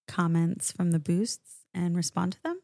[0.06, 2.60] comments from the boosts and respond to them?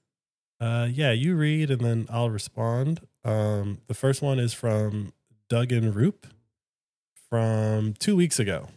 [0.60, 3.00] Uh, yeah, you read and then I'll respond.
[3.24, 5.14] Um, the first one is from
[5.48, 6.26] Duggan Roop
[7.30, 8.68] from two weeks ago.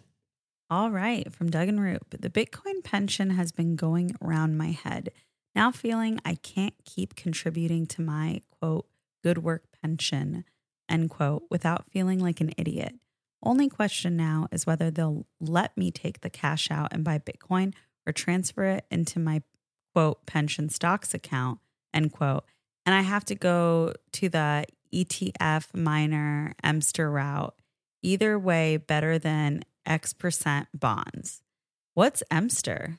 [0.70, 2.16] All right, from Doug and Roop.
[2.18, 5.10] The Bitcoin pension has been going around my head.
[5.54, 8.88] Now feeling I can't keep contributing to my quote,
[9.22, 10.46] good work pension,
[10.88, 12.96] end quote, without feeling like an idiot.
[13.44, 17.74] Only question now is whether they'll let me take the cash out and buy Bitcoin
[18.08, 19.42] or transfer it into my
[19.94, 21.60] quote, pension stocks account,
[21.94, 22.46] end quote.
[22.86, 27.56] And I have to go to the ETF miner Emster route.
[28.04, 31.42] Either way, better than X percent bonds.
[31.94, 32.98] What's Emster?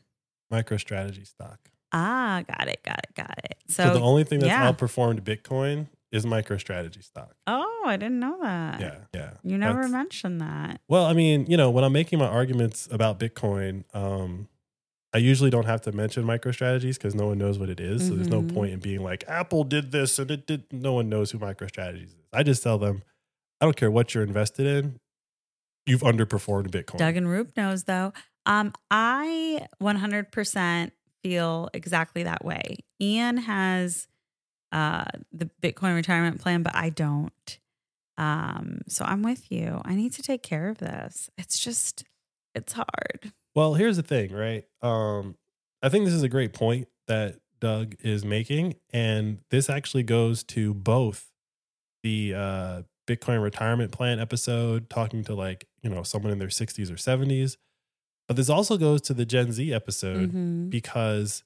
[0.52, 1.59] MicroStrategy stock.
[1.92, 3.57] Ah, got it, got it, got it.
[3.68, 4.70] So, So, the only thing that's yeah.
[4.70, 7.35] outperformed Bitcoin is MicroStrategy stock.
[7.46, 8.81] oh, I didn't know that.
[8.81, 9.31] Yeah, yeah.
[9.42, 10.81] You never mentioned that.
[10.88, 14.48] Well, I mean, you know, when I'm making my arguments about Bitcoin, um,
[15.14, 18.07] I usually don't have to mention MicroStrategies because no one knows what it is.
[18.09, 18.55] So there's no Mhm.
[18.55, 20.72] point in being like, Apple did this and it did.
[20.72, 22.14] No one knows who MicroStrategies is.
[22.33, 23.03] I just tell them,
[23.61, 24.98] I don't care what you're invested in,
[25.87, 26.96] you've underperformed Bitcoin.
[26.98, 28.12] Doug and Roop knows though.
[28.46, 32.77] Um, I 100% feel exactly that way.
[33.01, 34.09] Ian has
[34.72, 37.59] uh the Bitcoin retirement plan, but I don't.
[38.16, 39.81] Um, so I'm with you.
[39.85, 41.29] I need to take care of this.
[41.37, 42.05] It's just,
[42.55, 43.33] it's hard.
[43.55, 44.65] Well, here's the thing, right?
[44.81, 45.37] Um,
[45.83, 50.43] I think this is a great point that Doug is making, and this actually goes
[50.45, 51.31] to both
[52.03, 56.91] the uh, Bitcoin retirement plan episode, talking to like you know someone in their 60s
[56.91, 57.57] or 70s,
[58.29, 60.71] but this also goes to the Gen Z episode Mhm.
[60.71, 61.43] because,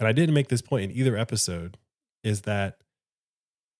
[0.00, 1.78] and I didn't make this point in either episode,
[2.22, 2.78] is that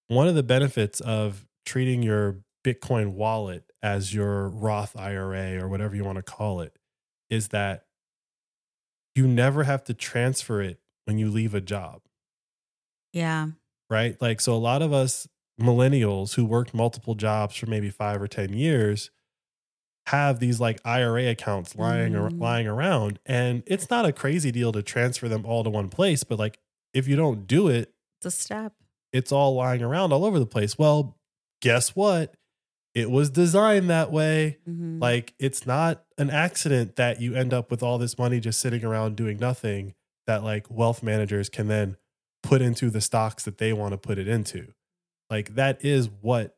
[0.08, 5.96] one of the benefits of treating your Bitcoin wallet as your Roth IRA or whatever
[5.96, 6.76] you want to call it
[7.30, 7.84] is that
[9.14, 12.00] you never have to transfer it when you leave a job,
[13.12, 13.48] Yeah.
[13.90, 14.20] right?
[14.20, 15.28] Like, so a lot of us
[15.60, 19.10] millennials who worked multiple jobs for maybe five or 10 years
[20.08, 22.40] have these like IRA accounts lying Mm.
[22.40, 26.24] lying around and it's not a crazy deal to transfer them all to one place
[26.24, 26.58] but like
[26.92, 28.74] if you don't do it It's a step.
[29.12, 31.16] it's all lying around all over the place well
[31.62, 32.34] guess what
[32.94, 35.00] it was designed that way Mhm.
[35.00, 38.84] like it's not an accident that you end up with all this money just sitting
[38.84, 39.94] around doing nothing
[40.26, 41.96] that like wealth managers can then
[42.42, 44.72] put into the stocks that they want to put it into.
[45.30, 46.56] like that is what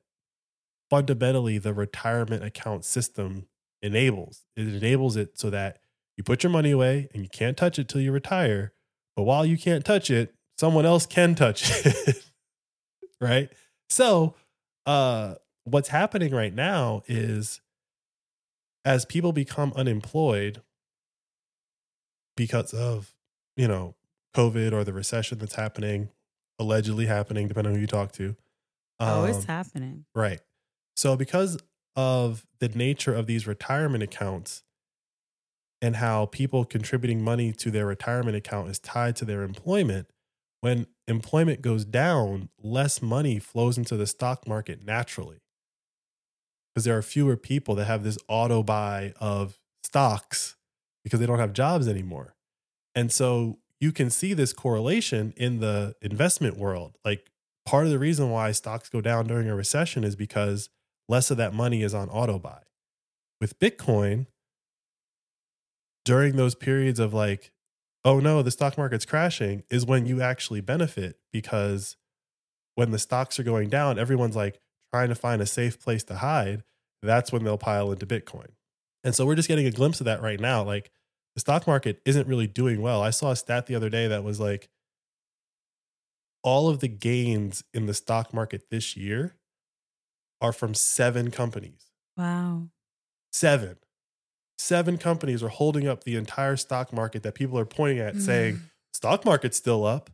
[0.91, 3.47] fundamentally the retirement account system
[3.83, 4.45] enables.
[4.57, 5.79] It enables it so that
[6.17, 8.73] you put your money away and you can't touch it till you retire.
[9.17, 12.25] But while you can't touch it, someone else can touch it.
[13.21, 13.51] right?
[13.89, 14.35] So,
[14.85, 15.35] uh
[15.67, 17.61] what's happening right now is
[18.85, 20.63] as people become unemployed
[22.37, 23.13] because of,
[23.57, 23.97] you know,
[24.35, 26.11] COVID or the recession that's happening,
[26.59, 28.37] allegedly happening, depending on who you talk to.
[29.01, 30.05] oh, it's um, happening.
[30.15, 30.41] Right.
[30.95, 31.59] So, because
[31.97, 34.63] of the nature of these retirement accounts
[35.83, 40.09] and how people contributing money to their retirement account is tied to their employment,
[40.61, 45.39] when employment goes down, less money flows into the stock market naturally.
[46.77, 50.57] Because there are fewer people that have this auto buy of stocks
[51.05, 52.35] because they don't have jobs anymore.
[52.95, 56.99] And so you can see this correlation in the investment world.
[57.03, 57.31] Like
[57.65, 60.69] part of the reason why stocks go down during a recession is because
[61.09, 62.61] less of that money is on auto buy.
[63.41, 64.27] With Bitcoin,
[66.05, 67.53] during those periods of like,
[68.05, 71.97] oh no, the stock market's crashing, is when you actually benefit because
[72.75, 74.61] when the stocks are going down, everyone's like
[74.97, 76.63] trying to find a safe place to hide.
[77.03, 78.49] That's when they'll pile into Bitcoin.
[79.05, 80.63] And so we're just getting a glimpse of that right now.
[80.65, 80.91] Like
[81.35, 83.03] the stock market isn't really doing well.
[83.03, 84.71] I saw a stat the other day that was like
[86.43, 89.37] all of the gains in the stock market this year
[90.41, 91.91] are from seven companies.
[92.17, 92.69] Wow.
[93.33, 93.77] Seven.
[94.59, 98.55] Seven companies are holding up the entire stock market that people are pointing at saying,
[98.57, 98.61] Mm.
[98.95, 100.09] stock market's still up.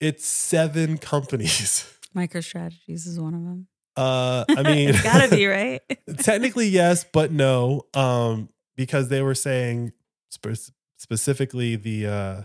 [0.00, 1.88] It's seven companies.
[2.14, 3.68] MicroStrategies is one of them.
[3.96, 5.80] Uh, I mean, it's gotta be right.
[6.18, 9.92] technically yes, but no, um, because they were saying
[10.30, 12.42] spe- specifically the uh,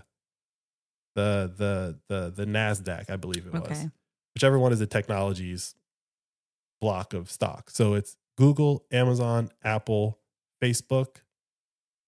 [1.14, 3.88] the the the the Nasdaq, I believe it was, okay.
[4.34, 5.74] whichever one is the technologies
[6.80, 7.70] block of stock.
[7.70, 10.18] So it's Google, Amazon, Apple,
[10.62, 11.16] Facebook,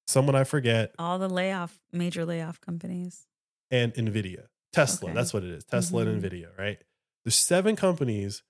[0.06, 3.26] someone I forget, All the layoff, major layoff companies.
[3.70, 5.08] and Nvidia, Tesla.
[5.10, 5.14] Okay.
[5.16, 5.64] That's what it is.
[5.64, 6.30] Tesla and Mhm.
[6.30, 6.78] Nvidia, right?
[7.24, 8.42] There's seven companies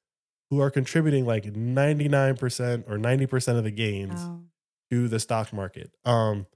[0.50, 4.44] who are contributing like 99% or 90% of the gains Wow.
[4.90, 5.94] to the stock market.
[6.04, 6.46] Um,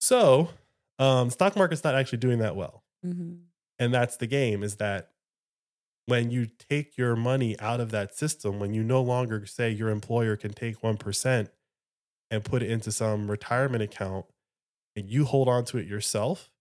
[0.00, 0.50] so
[0.98, 3.34] um, stock market's not actually doing that well, hmm
[3.78, 4.62] and that's the game.
[4.62, 5.10] Is that
[6.06, 9.90] when you take your money out of that system, when you no longer say your
[9.90, 11.50] employer can take one percent
[12.30, 14.26] and put it into some retirement account,
[14.96, 16.51] and you hold on to it yourself,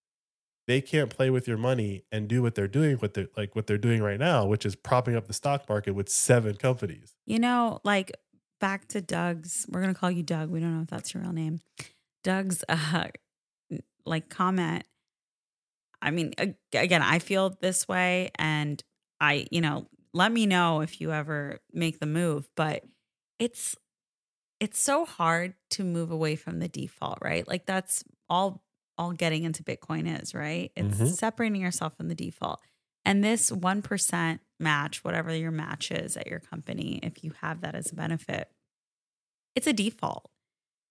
[0.72, 3.68] they can't play with your money and do what they're doing with their like what
[3.68, 7.14] they're doing right now, which is propping up the stock market with seven companies.
[7.26, 8.14] You know, like
[8.62, 10.50] back to Doug's, we're to call you Doug.
[10.50, 11.60] We don't know if that's your real name.
[12.24, 13.08] Doug's, uh,
[14.06, 14.86] like comment.
[16.02, 16.34] I mean,
[16.74, 18.82] again, I feel this way and
[19.20, 22.86] I, you know, let me know if you ever make the move, but
[23.40, 23.76] it's,
[24.62, 27.46] it's so hard to move away from the default, right?
[27.46, 28.64] Like that's all,
[28.98, 30.72] all getting into Bitcoin is, right?
[30.76, 31.16] It's Mhm.
[31.16, 32.62] separating yourself from the default.
[33.04, 37.74] And this 1% match, whatever your match is at your company, if you have that
[37.76, 38.52] as a benefit,
[39.56, 40.30] it's a default.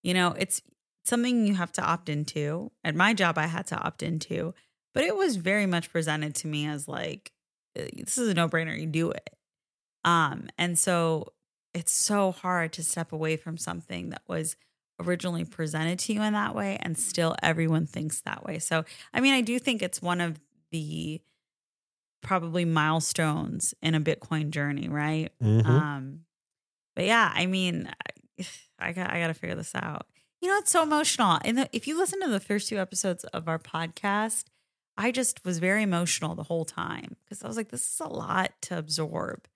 [0.03, 0.61] You know, it's
[1.05, 2.73] something you have to opt into.
[2.83, 4.55] At my job, I had to opt into,
[4.93, 7.33] but it was very much presented to me as like,
[7.79, 8.79] uh, this is a no brainer.
[8.79, 9.31] You do it.
[10.05, 11.33] Um, and so
[11.75, 14.57] it's so hard to step away from something that was
[15.01, 18.59] originally presented to you in that way and still everyone thinks that way.
[18.59, 20.39] So, I mean, I do think it's one of
[20.71, 21.21] the
[22.23, 25.33] probably milestones in a Bitcoin journey, right?
[25.43, 25.67] Mhm.
[25.67, 26.21] Um,
[26.95, 27.89] but yeah, I mean,
[28.39, 28.47] I,
[28.79, 30.07] I got I got to figure this out.
[30.41, 31.39] You know, it's so emotional.
[31.45, 34.45] And if you listen to the first two episodes of our podcast,
[34.97, 38.09] I just was very emotional the whole time because I was like, this is a
[38.09, 39.47] lot to absorb.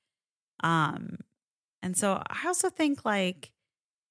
[0.60, 1.18] Um,
[1.82, 3.50] and so I also think like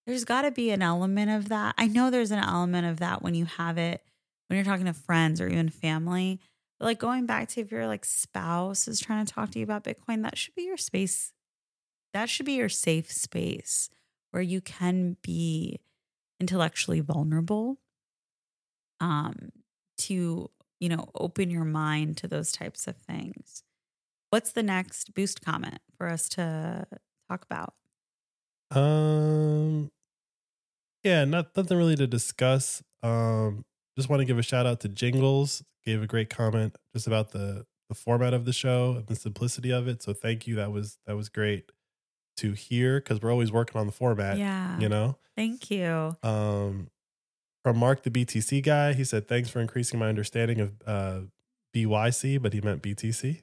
[0.05, 1.75] there's got to be an element of that.
[1.77, 4.03] I know there's an element of that when you have it
[4.47, 6.39] when you're talking to friends or even family.
[6.79, 9.63] But like going back to if your like spouse is trying to talk to you
[9.63, 11.31] about Bitcoin, that should be your space.
[12.13, 13.89] That should be your safe space
[14.31, 15.79] where you can be
[16.39, 17.77] intellectually vulnerable
[18.99, 19.49] um
[19.97, 20.49] to
[20.79, 23.63] you know open your mind to those types of things
[24.29, 26.85] what's the next boost comment for us to
[27.29, 27.75] talk about
[28.75, 29.91] Um,
[31.03, 32.81] yeah, not nothing really to discuss.
[33.01, 33.65] Um,
[33.97, 35.63] just want to give a shout out to Jingles.
[35.85, 39.71] Gave a great comment just about the the format of the show and the simplicity
[39.71, 40.01] of it.
[40.01, 40.55] So thank you.
[40.55, 41.71] That was that was great
[42.37, 44.37] to hear because we're always working on the format.
[44.37, 45.17] yeah You know.
[45.35, 46.89] thank you Um,
[47.63, 51.19] from Mark the BTC guy, he said thanks for increasing my understanding of uh
[51.75, 53.41] BYC, but he meant BTC.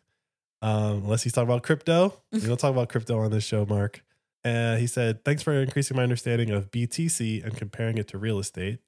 [0.62, 2.20] Um, unless he's talking about crypto.
[2.32, 4.02] We don't talk about crypto on this show, Mark.
[4.44, 8.38] Uh, he said, Thanks for increasing my understanding of BTC and comparing it to real
[8.38, 8.78] estate.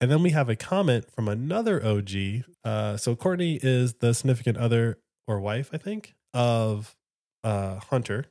[0.00, 2.44] And then we have a comment from another OG.
[2.64, 6.94] Uh, so Courtney is the significant other or wife, I think, of
[7.42, 8.26] uh, Hunter.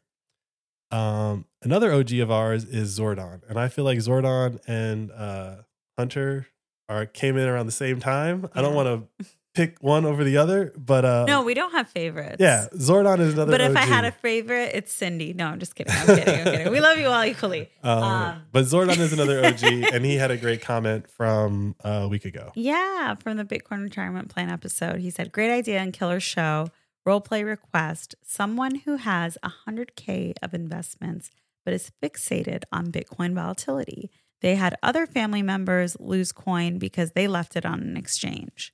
[0.91, 5.55] Um, another OG of ours is Zordon, and I feel like Zordon and uh,
[5.97, 6.47] Hunter
[6.87, 8.47] are came in around the same time.
[8.53, 9.25] I don't want to
[9.55, 12.37] pick one over the other, but uh, No, we don't have favorites.
[12.39, 13.51] yeah, Zordon is another.
[13.51, 15.33] But if I had a favorite, it's Cindy.
[15.33, 15.93] No, I'm just kidding.
[15.95, 16.35] I'm kidding.
[16.39, 16.71] I'm kidding.
[16.71, 17.69] We love you all equally.
[17.83, 22.01] Um, Um, but Zordon is another OG, and he had a great comment from uh,
[22.03, 22.51] a week ago.
[22.55, 24.99] Yeah, from the Bitcoin retirement plan episode.
[24.99, 26.67] He said, Great idea and killer show.
[27.05, 28.15] Role play request.
[28.23, 31.31] Someone who has 100K of investments
[31.63, 34.11] but is fixated on Bitcoin volatility.
[34.41, 38.71] They had other family members lose coin because they left it on an exchange.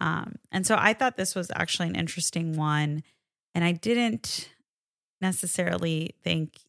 [0.00, 3.02] Um, and so I thought this was actually an interesting one.
[3.54, 4.50] And I didn't
[5.20, 6.60] necessarily think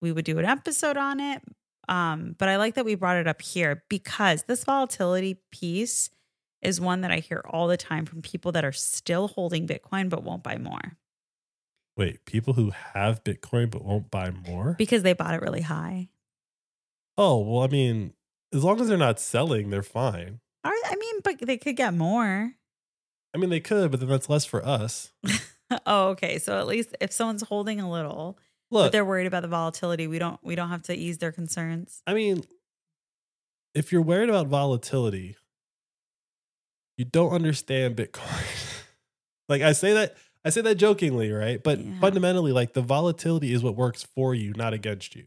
[0.00, 1.42] we would do an episode on it.
[1.88, 6.10] Um, but I like that we brought it up here because this volatility piece
[6.62, 10.08] is one that I hear all the time from people that are still holding Bitcoin
[10.08, 10.96] but won't buy more
[11.96, 14.74] Wait, people who have Bitcoin but won't buy more?
[14.78, 16.08] because they bought it really high.
[17.16, 18.14] Oh, well, I mean,
[18.52, 20.40] as long as they're not selling, they're fine.
[20.64, 22.52] I mean, but they could get more.
[23.34, 25.12] I mean, they could, but then that's less for us.
[25.86, 26.38] oh, okay.
[26.38, 28.38] So at least if someone's holding a little,
[28.70, 31.32] but Look, they're worried about the volatility, we don't we don't have to ease their
[31.32, 32.02] concerns.
[32.06, 32.44] I mean,
[33.74, 35.36] if you're worried about volatility,
[36.96, 38.84] you don't understand Bitcoin.
[39.48, 41.62] like I say that I say that jokingly, right?
[41.62, 42.00] But Yeah.
[42.00, 45.26] fundamentally, like the volatility is what works for you, not against you.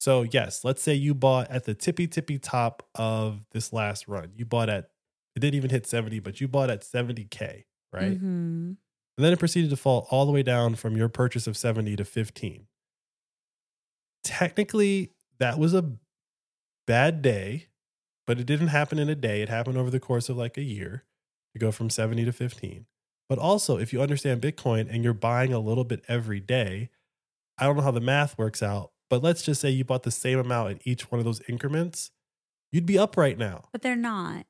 [0.00, 4.32] So yes, let's say you bought at the tippy tippy top of this last run.
[4.36, 4.90] You bought at
[5.36, 8.20] it didn't even hit 70, but you bought at 70k, right?
[8.20, 8.76] Mhm.
[9.16, 11.96] And then it proceeded to fall all the way down from your purchase of 70
[11.96, 12.66] to 15.
[14.22, 15.96] Technically, that was a
[16.86, 17.68] bad day,
[18.26, 19.42] but it didn't happen in a day.
[19.42, 21.04] It happened over the course of like a year
[21.52, 22.86] to go from 70 to 15.
[23.28, 26.90] But also, if you understand Bitcoin and you're buying a little bit every day,
[27.58, 30.10] I don't know how the math works out, but let's just say you bought the
[30.10, 32.10] same amount in each one of those increments,
[32.72, 33.68] you'd be up right now.
[33.72, 34.46] But they're not.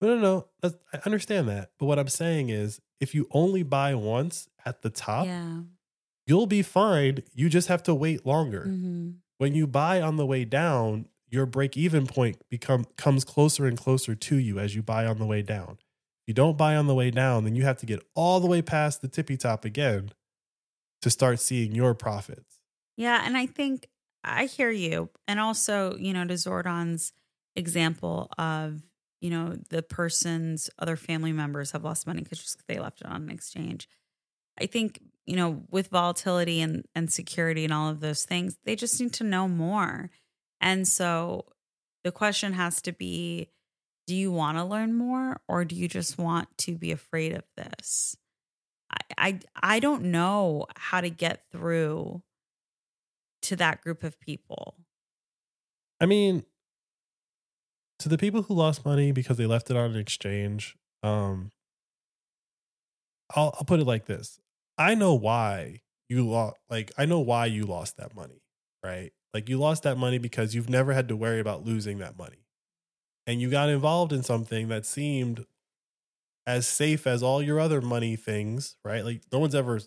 [0.00, 0.72] No, no, no.
[0.92, 1.72] I understand that.
[1.78, 5.62] But what I'm saying is, if you only buy once at the top, Yeah.
[6.26, 7.22] you'll be fine.
[7.34, 8.66] You just have to wait longer.
[8.66, 9.16] Mhm.
[9.38, 13.76] When you buy on the way down, your break even point become comes closer and
[13.76, 15.78] closer to you as you buy on the way down.
[16.22, 18.46] If you don't buy on the way down, then you have to get all the
[18.46, 20.10] way past the tippy top again
[21.02, 22.58] to start seeing your profits.
[22.96, 23.88] Yeah, and I think
[24.24, 25.10] I hear you.
[25.28, 27.12] And also, you know, to Zordon's
[27.54, 28.82] example of,
[29.20, 33.22] you know, the person's other family members have lost money because they left it on
[33.22, 33.88] an exchange.
[34.60, 38.76] I think, you know, with volatility and, and security and all of those things, they
[38.76, 40.10] just need to know more.
[40.60, 41.46] And so
[42.04, 43.48] the question has to be
[44.06, 47.44] do you want to learn more or do you just want to be afraid of
[47.56, 48.16] this?
[48.90, 52.22] I, I I don't know how to get through
[53.42, 54.76] to that group of people.
[56.00, 56.44] I mean,
[58.00, 61.50] to the people who lost money because they left it on an exchange, um,
[63.34, 64.40] I'll I'll put it like this:
[64.76, 66.56] I know why you lost.
[66.70, 68.42] Like I know why you lost that money,
[68.84, 69.12] right?
[69.34, 72.46] Like you lost that money because you've never had to worry about losing that money,
[73.26, 75.46] and you got involved in something that seemed
[76.46, 79.04] as safe as all your other money things, right?
[79.04, 79.80] Like no one's ever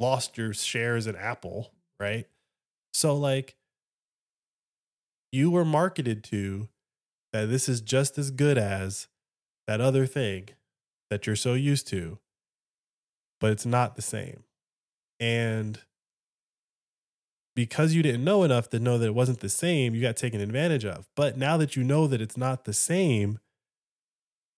[0.00, 2.26] lost your shares in Apple, right?
[2.92, 3.56] So like
[5.32, 6.68] you were marketed to
[7.32, 9.08] that this is just as good as
[9.66, 10.48] that other thing
[11.10, 12.18] that you're so used to,
[13.40, 14.44] but it's not the same.
[15.18, 15.80] And
[17.54, 20.40] because you didn't know enough to know that it wasn't the same, you got taken
[20.40, 21.08] advantage of.
[21.14, 23.38] But now that you know that it's not the same,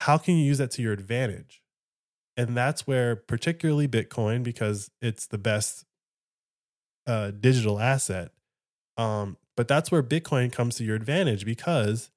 [0.01, 1.63] how can you use that to your advantage?
[2.37, 5.85] And that's where, particularly Bitcoin, because it's the best
[7.07, 8.31] uh, digital asset,
[8.97, 12.11] um, but that's where Bitcoin comes to your advantage because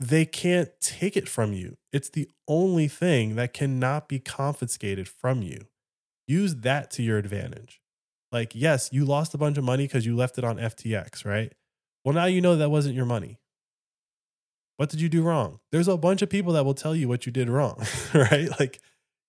[0.00, 1.76] they can't take it from you.
[1.92, 5.66] It's the only thing that cannot be confiscated from you.
[6.26, 7.80] Use that to your advantage.
[8.30, 11.52] Like, yes, you lost a bunch of money because you left it on FTX, right?
[12.04, 13.38] Well, now you know that wasn't your money.
[14.76, 15.58] What did you do wrong?
[15.72, 17.84] There's a bunch of people that will tell you what you did wrong,
[18.14, 18.48] right?
[18.60, 18.80] Like,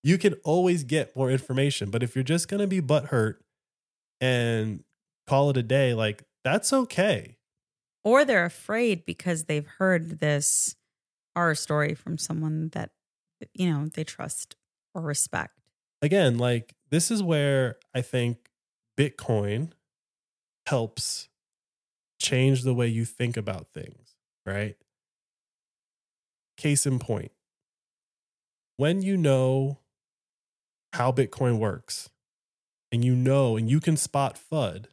[0.04, 1.90] you can always get more information.
[1.90, 3.36] But if you're just going to be butthurt
[4.20, 4.84] and
[5.26, 7.36] call it a day, like, that's okay.
[8.02, 10.74] Or they're afraid because they've heard this
[11.36, 12.90] horror story from someone that
[13.54, 14.56] you know, they trust
[14.94, 15.58] or respect.
[16.02, 18.50] again, like this is where I think
[18.98, 19.70] Bitcoin
[20.66, 21.28] helps
[22.18, 24.76] change the way you think about things, right?
[26.56, 27.32] Case in point,
[28.76, 29.78] when you know
[30.92, 32.10] how Bitcoin works
[32.92, 34.86] and you know and you can spot FUD,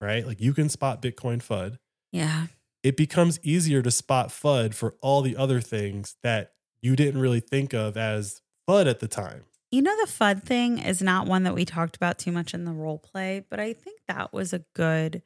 [0.00, 0.26] right?
[0.26, 1.78] Like you can spot Bitcoin FUD,
[2.12, 2.46] Yeah.
[2.82, 7.40] it becomes easier to spot FUD for all the other things that you didn't really
[7.40, 9.44] think of as FUD at the time.
[9.70, 12.64] You know, the FUD thing is not one that we talked about too much in
[12.64, 15.22] the role play, but I think that was a good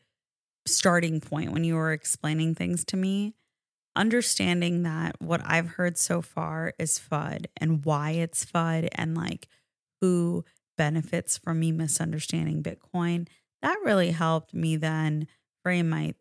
[0.67, 3.35] starting point when you were explaining things to me.
[3.95, 9.47] Understanding that what I've heard so far is FUD and why it's FUD and like
[10.01, 10.45] who
[10.79, 13.29] benefits from me misunderstanding Bitcoin.
[13.61, 15.29] That really helped me then
[15.63, 16.15] frame my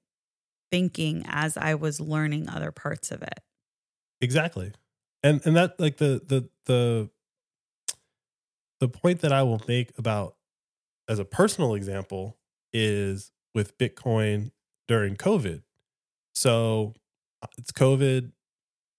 [0.72, 3.40] thinking as I was learning other parts of it.
[4.22, 4.72] Exactly.
[5.24, 7.10] And and that like the the the
[8.80, 10.36] the point that I will make about
[11.08, 12.38] as a personal example
[12.74, 14.52] is with Bitcoin
[14.88, 15.62] during COVID.
[16.34, 16.94] So
[17.42, 18.32] uh, it's COVID,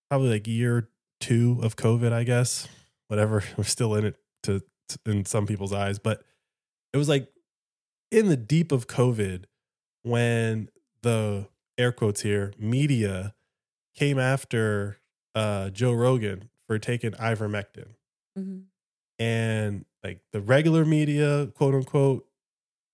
[0.08, 0.88] probably like year
[1.20, 2.68] two of COVID, I guess.
[3.08, 3.42] Whatever.
[3.56, 5.98] We're still in it to, to in some people's eyes.
[5.98, 6.22] But
[6.92, 7.28] it was like
[8.10, 9.44] in the deep of COVID
[10.02, 10.68] when
[11.02, 11.48] the
[11.82, 13.34] air quotes here media
[13.94, 14.98] came after
[15.34, 17.88] uh, Joe Rogan for taking ivermectin.
[19.18, 22.26] And like the regular media, quote unquote,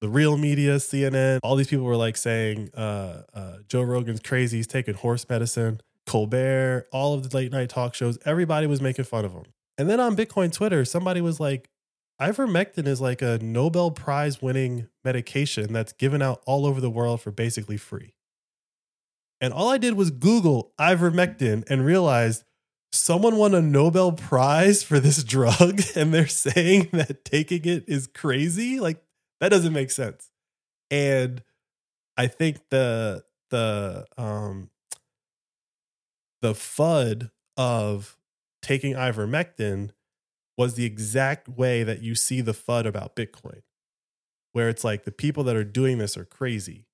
[0.00, 4.58] the real media, CNN, all these people were like saying uh, uh, Joe Rogan's crazy.
[4.58, 5.80] He's taking horse medicine.
[6.06, 9.44] Colbert, all of the late night talk shows, everybody was making fun of him.
[9.76, 11.68] And then on Bitcoin Twitter, somebody was like,
[12.20, 17.20] ivermectin is like a Nobel Prize winning medication that's given out all over the world
[17.20, 18.14] for basically free.
[19.40, 22.44] And all I did was Google ivermectin and realized
[22.92, 28.06] someone won a Nobel Prize for this drug and they're saying that taking it is
[28.06, 28.80] crazy.
[28.80, 29.02] Like
[29.40, 30.30] that doesn't make sense.
[30.90, 31.42] And
[32.16, 34.70] I think the the um
[36.42, 38.16] the FUD of
[38.62, 39.90] taking ivermectin
[40.56, 43.62] was the exact way that you see the FUD about Bitcoin,
[44.52, 46.86] where it's like the people that are doing this are crazy,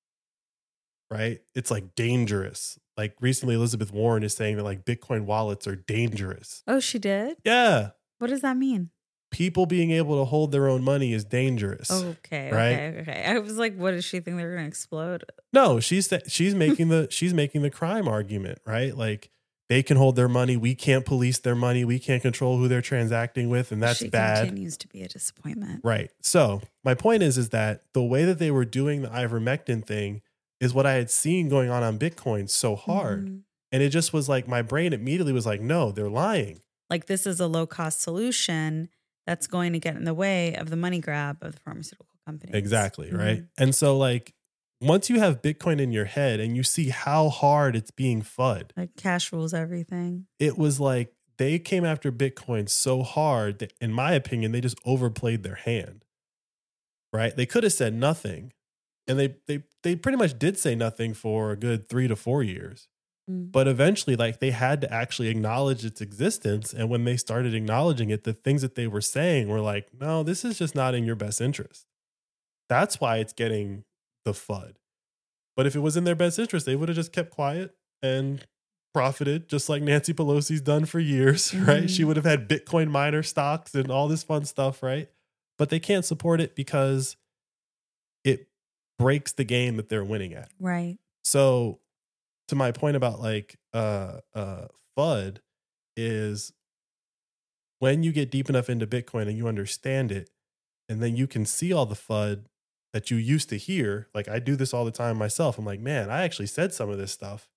[1.14, 1.40] right?
[1.54, 2.78] It's like dangerous.
[2.96, 6.62] Like recently, Elizabeth Warren is saying that like Bitcoin wallets are dangerous.
[6.66, 7.36] Oh, she did?
[7.44, 7.90] Yeah.
[8.18, 8.90] What does that mean?
[9.30, 11.90] People being able to hold their own money is dangerous.
[11.90, 12.72] Okay, Right?
[12.72, 13.24] okay, okay.
[13.26, 15.24] I was like, what does she think they're going to explode?
[15.52, 18.96] No, she's she's making the she's making the crime argument, right?
[18.96, 19.30] Like
[19.68, 22.80] they can hold their money, we can't police their money, we can't control who they're
[22.82, 24.44] transacting with, and that's she bad.
[24.46, 25.80] continues to be a disappointment.
[25.82, 26.12] Right.
[26.20, 30.22] So my point is, is that the way that they were doing the ivermectin thing
[30.64, 33.42] is what I had seen going on on Bitcoin so hard, Mhm.
[33.72, 36.60] and it just was like my brain immediately was like, no, they're lying.
[36.90, 38.88] Like, this is a low cost solution
[39.26, 42.54] that's going to get in the way of the money grab of the pharmaceutical companies.
[42.54, 43.10] Exactly.
[43.10, 43.42] Right.
[43.42, 43.48] Mhm.
[43.58, 44.34] And so like
[44.80, 48.70] once you have Bitcoin in your head and you see how hard it's being fud,
[48.76, 50.26] Like, cash rules everything.
[50.38, 54.78] it was like they came after Bitcoin so hard that, in my opinion, they just
[54.84, 56.04] overplayed their hand.
[57.12, 57.34] Right?
[57.34, 58.52] They could have said nothing,
[59.08, 62.42] and they they they pretty much did say nothing for a good three to four
[62.42, 62.88] years.
[63.30, 63.50] Mm.
[63.52, 68.10] But eventually, like they had to actually acknowledge its existence, and when they started acknowledging
[68.10, 71.04] it, the things that they were saying were like, "No, this is just not in
[71.04, 71.86] your best interest."
[72.68, 73.84] That's why it's getting
[74.24, 74.74] the FUD.
[75.56, 78.44] But if it was in their best interest, they would have just kept quiet and
[78.92, 81.88] profited, just like Nancy Pelosi's done for years, right?
[81.90, 82.06] She Mhm.
[82.08, 85.10] would have had Bitcoin miner stocks and all this fun stuff, right?
[85.58, 87.16] But they can't support it because
[88.98, 90.50] breaks the game that they're winning at.
[90.60, 90.98] Right.
[91.24, 91.80] So
[92.48, 94.66] to my point about like uh uh
[94.96, 95.38] FUD
[95.96, 96.52] is
[97.78, 100.30] when you get deep enough into Bitcoin and you understand it,
[100.88, 102.44] and then you can see all the FUD
[102.92, 104.08] that you used to hear.
[104.14, 105.58] Like I do this all the time myself.
[105.58, 107.48] I'm like, man, I actually said some of this stuff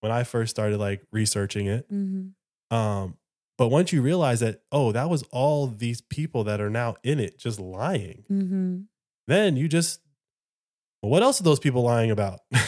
[0.00, 1.86] when I first started like researching it.
[1.88, 2.28] hmm
[2.70, 3.16] Um,
[3.58, 7.20] but once you realize that, oh, that was all these people that are now in
[7.20, 8.80] it just lying, hmm
[9.28, 10.00] then you just,
[11.02, 12.40] well, what else are those people lying about?
[12.52, 12.60] and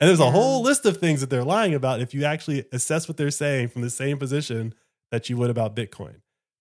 [0.00, 0.28] there's Yeah.
[0.28, 3.30] a whole list of things that they're lying about if you actually assess what they're
[3.30, 4.74] saying from the same position
[5.10, 6.14] that you would about Bitcoin.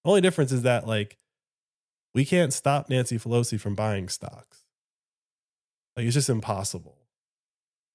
[0.03, 1.17] The only difference is that, like,
[2.13, 4.63] we can't stop Nancy Pelosi from buying stocks.
[5.97, 6.97] Like, it's just impossible.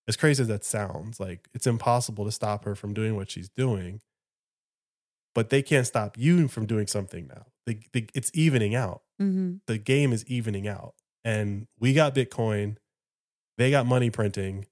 [0.09, 3.49] As crazy as that sounds, like, it's impossible to stop her from doing what she's
[3.49, 4.01] doing.
[5.35, 7.47] But they can't stop you from doing something now.
[7.66, 10.95] The, the, it's evening out hmm the game is evening out.
[11.25, 12.77] And we got Bitcoin,
[13.59, 14.66] they got money printing.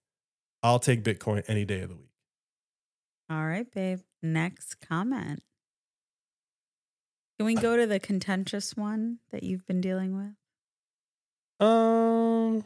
[0.63, 2.11] I'll take Bitcoin any day of the week.
[3.31, 4.01] All right, babe.
[4.23, 5.43] Next comment.
[7.39, 11.67] Can we go to the contentious one that you've been dealing with?
[11.67, 12.65] Um,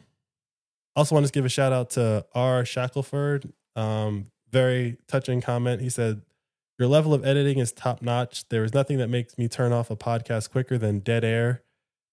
[0.95, 2.65] also want to give a shout out to R.
[2.65, 3.51] Shackelford.
[3.75, 5.81] Um, very touching comment.
[5.81, 6.21] He said,
[6.79, 8.47] Your level of editing is top notch.
[8.49, 11.61] There is nothing that makes me turn off a podcast quicker than dead air,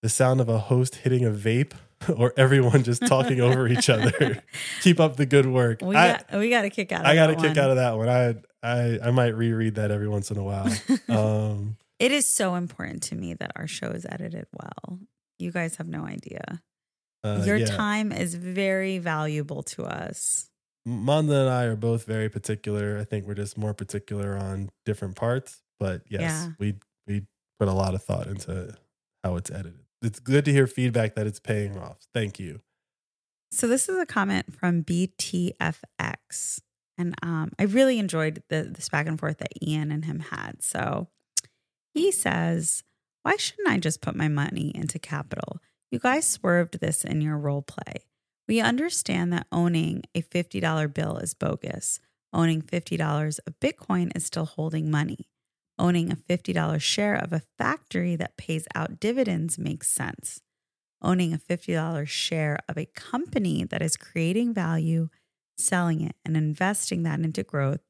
[0.03, 1.72] the sound of a host hitting a vape,
[2.16, 4.42] or everyone just talking over each other.
[4.82, 5.80] Keep up the good work.
[5.82, 7.03] We I, got we got a kick out.
[7.03, 8.09] Of I got a kick out of that one.
[8.09, 10.68] I I I might reread that every once in a while.
[11.09, 14.98] Um, It is so important to me that our show is edited well.
[15.38, 16.62] You guys have no idea.
[17.24, 17.66] uh, Your yeah.
[17.66, 20.48] time is very valuable to us.
[20.86, 22.98] Manda and I are both very particular.
[22.98, 25.61] I think we're just more particular on different parts.
[25.78, 26.48] But yes, Yeah.
[26.59, 26.74] we
[27.07, 27.26] we
[27.59, 28.74] put a lot of thought into
[29.22, 29.80] how it's edited.
[30.03, 31.98] It's good to hear feedback that it's paying off.
[32.14, 32.61] Thank you.
[33.53, 36.61] So this is a comment from BTFX.
[36.96, 40.62] And um, I really enjoyed the this back and forth that Ian and him had.
[40.62, 41.09] So
[41.94, 42.84] he says,
[43.22, 45.59] Why shouldn't I just put my money into capital?
[45.90, 48.05] You guys swerved this in your role play.
[48.46, 52.01] We understand that owning a $50 bill is bogus.
[52.32, 55.30] Owning $50 of Bitcoin is still holding money.
[55.81, 60.41] Owning a $50 share of a factory that pays out dividends makes sense
[61.03, 65.09] owning a $50 share of a company that is creating value,
[65.57, 67.81] selling it, and investing that into growth,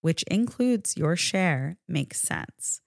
[0.00, 2.80] which includes your share, makes sense.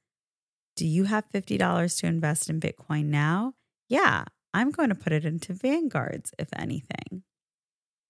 [0.76, 3.54] Do you have $50 to invest in Bitcoin now?
[3.88, 7.24] Yeah, I'm going to put it into Vanguards, if anything.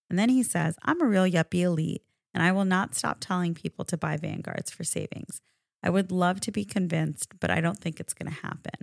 [0.10, 3.54] And then he says, I'm a real yuppie elite, and I will not stop telling
[3.54, 5.41] people to buy Vanguards for savings.
[5.86, 8.74] I would love to be convinced, but I don't think it's going to happen.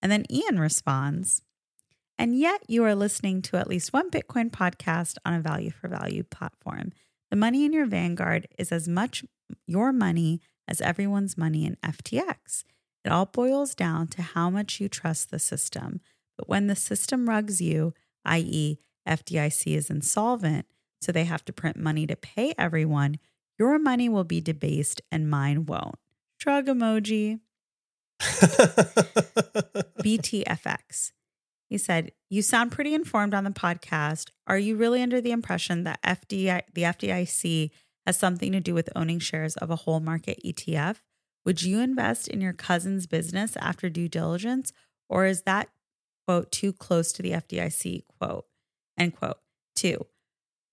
[0.00, 1.42] And then Ian responds,
[2.16, 5.88] and yet you are listening to at least one Bitcoin podcast on a value for
[5.88, 6.92] value platform.
[7.30, 9.24] The money in your Vanguard is as much
[9.66, 12.62] your money as everyone's money in FTX.
[13.04, 16.00] It all boils down to how much you trust the system.
[16.38, 17.94] But when the system rugs you,
[18.24, 18.78] i.e.,
[19.08, 20.66] FDIC is insolvent,
[21.00, 23.18] so they have to print money to pay everyone,
[23.58, 25.96] your money will be debased and mine won't.
[26.38, 27.40] Shrug emoji.
[30.02, 31.12] BTFX.
[31.68, 34.30] He said, "You sound pretty informed on the podcast.
[34.46, 37.70] Are you really under the impression that FDI, the FDIC
[38.06, 41.02] has something to do with owning shares of a whole market ETF?
[41.44, 44.72] Would you invest in your cousin's business after due diligence,
[45.08, 45.70] or is that
[46.26, 48.46] quote too close to the FDIC quote
[48.96, 49.38] end quote?
[49.74, 50.06] Two,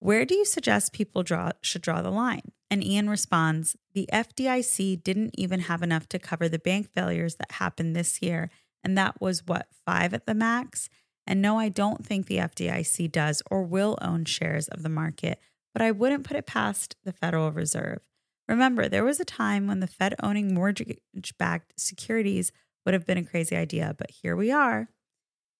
[0.03, 4.95] where do you suggest people draw should draw the line?" And Ian responds, "The FDIC
[4.95, 8.49] didn't even have enough to cover the bank failures that happened this year."
[8.83, 10.89] And that was what, five at the max?
[11.25, 15.39] And no, I don't think the FDIC does or will own shares of the market,
[15.73, 18.01] but I wouldn't put it past the Federal Reserve.
[18.47, 20.99] Remember, there was a time when the Fed owning mortgage
[21.39, 22.51] backed securities
[22.85, 24.89] would have been a crazy idea, but here we are.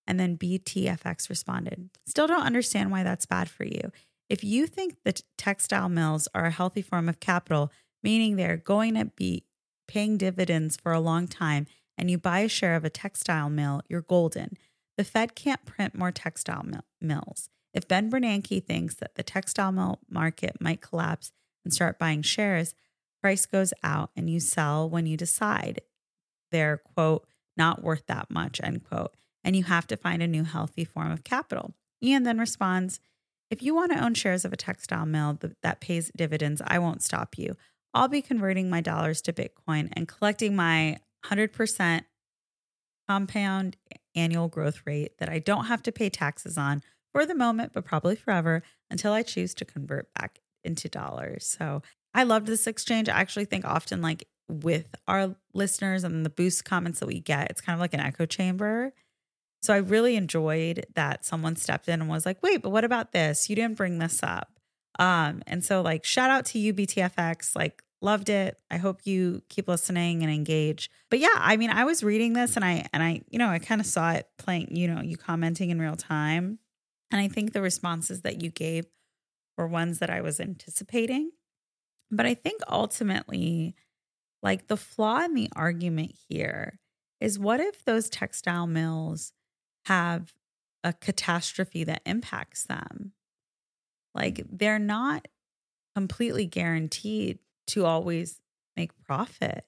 [0.06, 3.92] And then BTFX responded, Still don't understand why that's bad for you.
[4.30, 7.72] If you think the textile mills are a healthy form of capital,
[8.02, 9.44] meaning they're going to be
[9.88, 11.68] paying dividends for a long time,
[11.98, 14.58] and you buy a share of a textile mill, you're golden.
[14.98, 17.50] The Fed can't print more textile mil- mills.
[17.74, 21.32] If Ben Bernanke thinks that the textile mill market might collapse
[21.64, 22.76] and start buying shares,
[23.22, 25.82] price goes out and you sell when you decide
[26.52, 27.26] they're, quote,
[27.58, 29.16] not worth that much, end quote.
[29.44, 31.74] And you have to find a new healthy form of capital.
[32.02, 33.00] Ian then responds,
[33.54, 37.04] if you want to own shares of a textile mill that, pays dividends, I won't
[37.04, 37.56] stop you.
[37.94, 42.02] I'll be converting my dollars to Bitcoin and collecting my 100%
[43.08, 43.78] compound
[44.16, 46.82] annual growth rate that I don't have to pay taxes on
[47.12, 51.46] for the moment, but probably forever until I choose to convert back into dollars.
[51.46, 51.84] So
[52.16, 53.08] I loved this exchange.
[53.08, 57.52] I actually think often, like with our listeners and the boost comments that we get,
[57.52, 58.94] it's kind of like an echo chamber.
[59.64, 63.14] So I really enjoyed that someone stepped in and was like, wait, but what about
[63.14, 63.50] this?
[63.50, 64.60] You didn't bring this up.
[65.00, 67.56] Um, and so like shout out to you, BTFX.
[67.56, 68.60] Like loved it.
[68.70, 70.92] I hope you keep listening and engage.
[71.10, 73.60] But yeah, I mean, I was reading this and I and I, you know, I
[73.60, 76.60] kind of saw it playing, you know, you commenting in real time.
[77.10, 78.86] And I think the responses that you gave
[79.58, 81.32] were ones that I was anticipating.
[82.12, 83.76] But I think ultimately,
[84.42, 86.80] like the flaw in the argument here
[87.22, 89.32] is what if those textile mills
[89.86, 90.34] have
[90.84, 93.14] a catastrophe that impacts them?
[94.16, 94.48] Like mm.
[94.52, 95.28] they're not
[95.96, 98.42] completely guaranteed to always
[98.76, 99.66] make profit.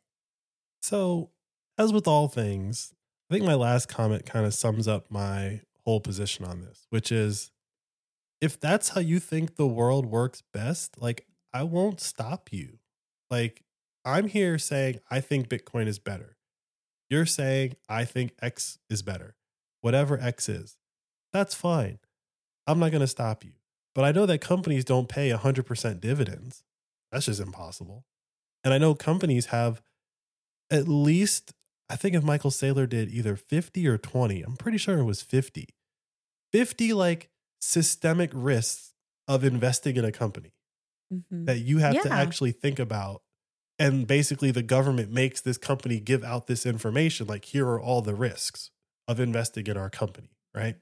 [0.82, 1.32] So,
[1.78, 2.93] as with all things,
[3.30, 7.11] I think my last comment kind of sums up my whole position on this, which
[7.11, 7.51] is
[8.41, 12.80] if that's how you think the world works best, like I won't stop you.
[13.30, 13.63] Like
[14.03, 16.38] I'm here saying I think Bitcoin is better.
[17.09, 19.36] You're saying, I think X is better,
[19.86, 20.77] whatever X is.
[21.31, 21.99] That's fine.
[22.65, 23.51] I'm not going to stop you.
[23.93, 26.63] But I know that companies don't pay 100% dividends.
[27.11, 28.03] That's just impossible.
[28.63, 29.83] And I know companies have
[30.71, 31.53] at least,
[31.88, 35.21] I think if Michael Saylor did either 50 or 20, I'm pretty sure it was
[35.21, 35.67] 50.
[36.51, 37.29] 50 like
[37.61, 38.93] systemic risks
[39.27, 40.53] of investing in a company
[41.13, 41.45] Mhm.
[41.45, 43.21] that you have to actually think about.
[43.77, 48.01] And basically, the government makes this company give out this information like, here are all
[48.01, 48.71] the risks
[49.08, 50.78] of investing in our company, right?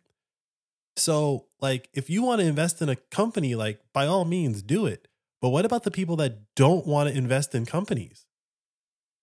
[0.95, 4.85] So, like, if you want to invest in a company, like, by all means, do
[4.85, 5.07] it.
[5.41, 8.25] But what about the people that don't want to invest in companies?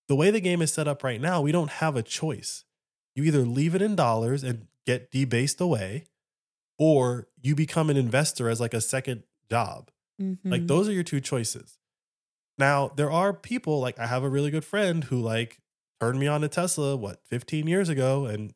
[0.09, 2.65] The way the game is set up right now, we don't have a choice.
[3.15, 6.07] You either leave it in dollars and get debased away,
[6.79, 9.91] or you become an investor as like a second job.
[10.19, 10.69] Like Mhm.
[10.69, 11.79] those are your two choices.
[12.59, 15.61] Now, there are people like I have a really good friend who like
[16.01, 18.53] turned me on to Tesla what 15 years ago and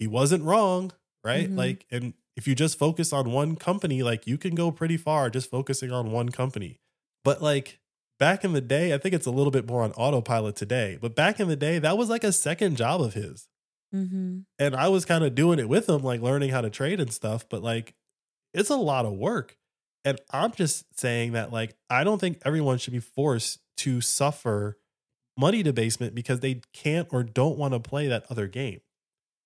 [0.00, 0.92] he wasn't wrong,
[1.24, 1.50] right?
[1.50, 1.58] Mhm.
[1.58, 5.30] Like and if you just focus on one company, like you can go pretty far
[5.30, 6.80] just focusing on one company.
[7.24, 7.80] But like
[8.18, 11.14] back in the day, I think it's a little bit more on autopilot today, but
[11.16, 13.48] back in the day that was like a second job of his
[13.94, 14.46] Mhm.
[14.58, 17.12] and I was kind of doing it with him, like learning how to trade and
[17.12, 17.48] stuff.
[17.48, 17.94] But like,
[18.54, 19.56] it's a lot of work.
[20.04, 24.78] And I'm just saying that, like, I don't think everyone should be forced to suffer
[25.36, 28.80] money debasement because they can't or don't want to play that other game.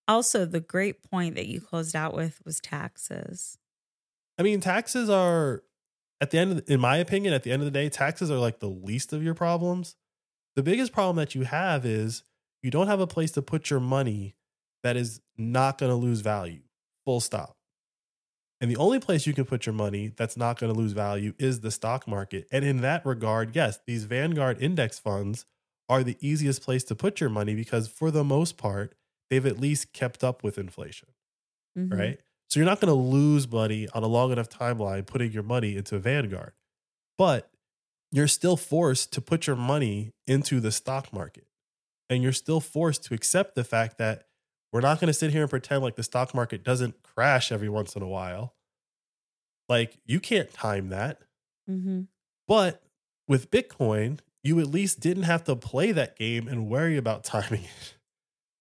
[0.06, 3.58] Also, the great point that you closed out with was taxes.
[4.38, 5.62] I mean, taxes are,
[6.20, 8.30] at the end, of the, in my opinion, at the end of the day, taxes
[8.30, 9.96] are like the least of your problems.
[10.56, 12.22] The biggest problem that you have is
[12.62, 14.34] you don't have a place to put your money
[14.82, 16.60] that is not going to lose value,
[17.04, 17.56] full stop.
[18.60, 21.34] And the only place you can put your money that's not going to lose value
[21.38, 22.46] is the stock market.
[22.52, 25.44] And in that regard, yes, these Vanguard index funds
[25.88, 28.94] are the easiest place to put your money because for the most part,
[29.34, 31.08] they've at least kept up with inflation
[31.76, 31.92] Mhm.
[31.98, 32.20] right?
[32.48, 35.76] So you're not going to lose money on a long enough timeline putting your money
[35.76, 36.52] into Vanguard,
[37.18, 37.50] but
[38.12, 41.48] you're still forced to put your money into the stock market.
[42.08, 44.28] And you're still forced to accept the fact that
[44.72, 47.68] we're not going to sit here and pretend like the stock market doesn't crash every
[47.68, 48.54] once in a while.
[49.68, 51.22] Like you can't time that.
[51.68, 52.06] Mhm.
[52.46, 52.82] But
[53.26, 57.64] with Bitcoin, you at least didn't have to play that game and worry about timing
[57.64, 57.96] it.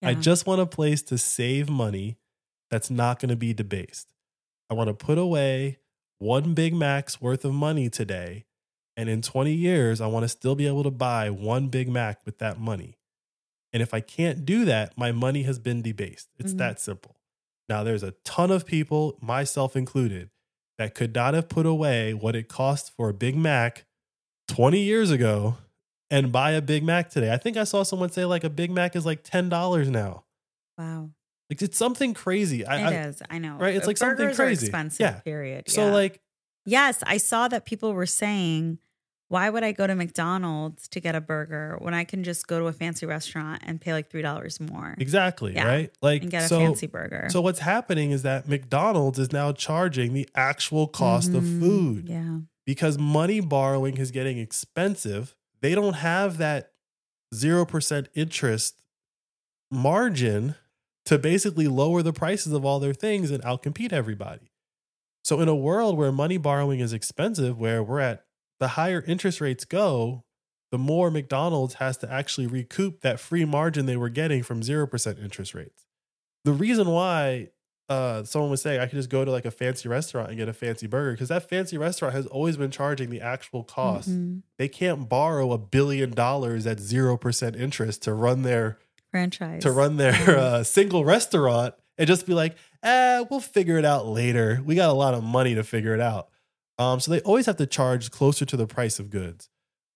[0.04, 2.18] I just want a place to save money
[2.70, 4.14] that's not going to be debased.
[4.70, 5.78] I want to put away
[6.20, 8.45] one Big Mac's worth of money today.
[8.95, 12.26] And in 20 years, I want to still be able to buy one Big Mac
[12.26, 12.97] with that money.
[13.72, 16.30] And if I can't do that, my money has been debased.
[16.38, 16.58] It's Mhm.
[16.60, 17.18] that simple.
[17.68, 20.30] Now, there's a ton of people, myself included,
[20.78, 23.86] that could not have put away what it cost for a Big Mac
[24.47, 25.58] 20 years ago
[26.14, 27.34] and buy a Big Mac today.
[27.34, 30.24] I think I saw someone say like a Big Mac is like $10 now.
[30.78, 31.09] Wow.
[31.49, 32.66] Like it's something crazy.
[32.66, 33.22] I, It I- is.
[33.30, 33.57] I know.
[33.57, 33.76] right?
[33.76, 34.68] It's like something burgers are crazy.
[34.68, 34.99] expensive.
[35.01, 35.20] Yeah.
[35.22, 35.70] Period.
[35.70, 35.93] So Yeah.
[35.93, 36.22] like
[36.66, 38.80] yes, I saw that people were saying,
[39.28, 42.59] "Why would I go to McDonald's to get a burger when I can just go
[42.59, 45.68] to a fancy restaurant and pay like three dollars more exactly, Yeah.
[45.68, 45.91] right?
[46.01, 49.51] Like and get a so fancy burger?" so what's happening is that McDonald's is now
[49.51, 51.59] charging the actual cost of Mhm.
[51.59, 52.38] food Yeah.
[52.66, 55.36] because money borrowing is getting expensive.
[55.64, 56.74] They don't have that
[57.34, 58.76] 0% interest
[59.72, 60.55] margin
[61.05, 64.51] to basically lower the prices of all their things and outcompete everybody.
[65.24, 68.26] So, in a world where money borrowing is expensive, where we're at
[68.59, 70.26] the higher interest rates go,
[70.70, 75.24] the more McDonald's has to actually recoup that free margin they were getting from 0%
[75.24, 75.86] interest rates.
[76.43, 77.51] The reason why
[77.94, 80.50] uh, someone was saying I could just go to like a fancy restaurant and get
[80.50, 84.10] a fancy burger because that fancy restaurant has always been charging the actual cost.
[84.10, 84.41] Mhm.
[84.58, 88.78] They can't borrow a billion dollars at 0% interest to run their
[89.12, 89.62] Franchise.
[89.64, 90.28] to run their Mhm.
[90.38, 94.62] uh, single restaurant and just be like, eh, we'll figure it out later.
[94.66, 96.30] We got a lot of money to figure it out.
[96.80, 99.50] Um, so they always have to charge closer to the price of goods.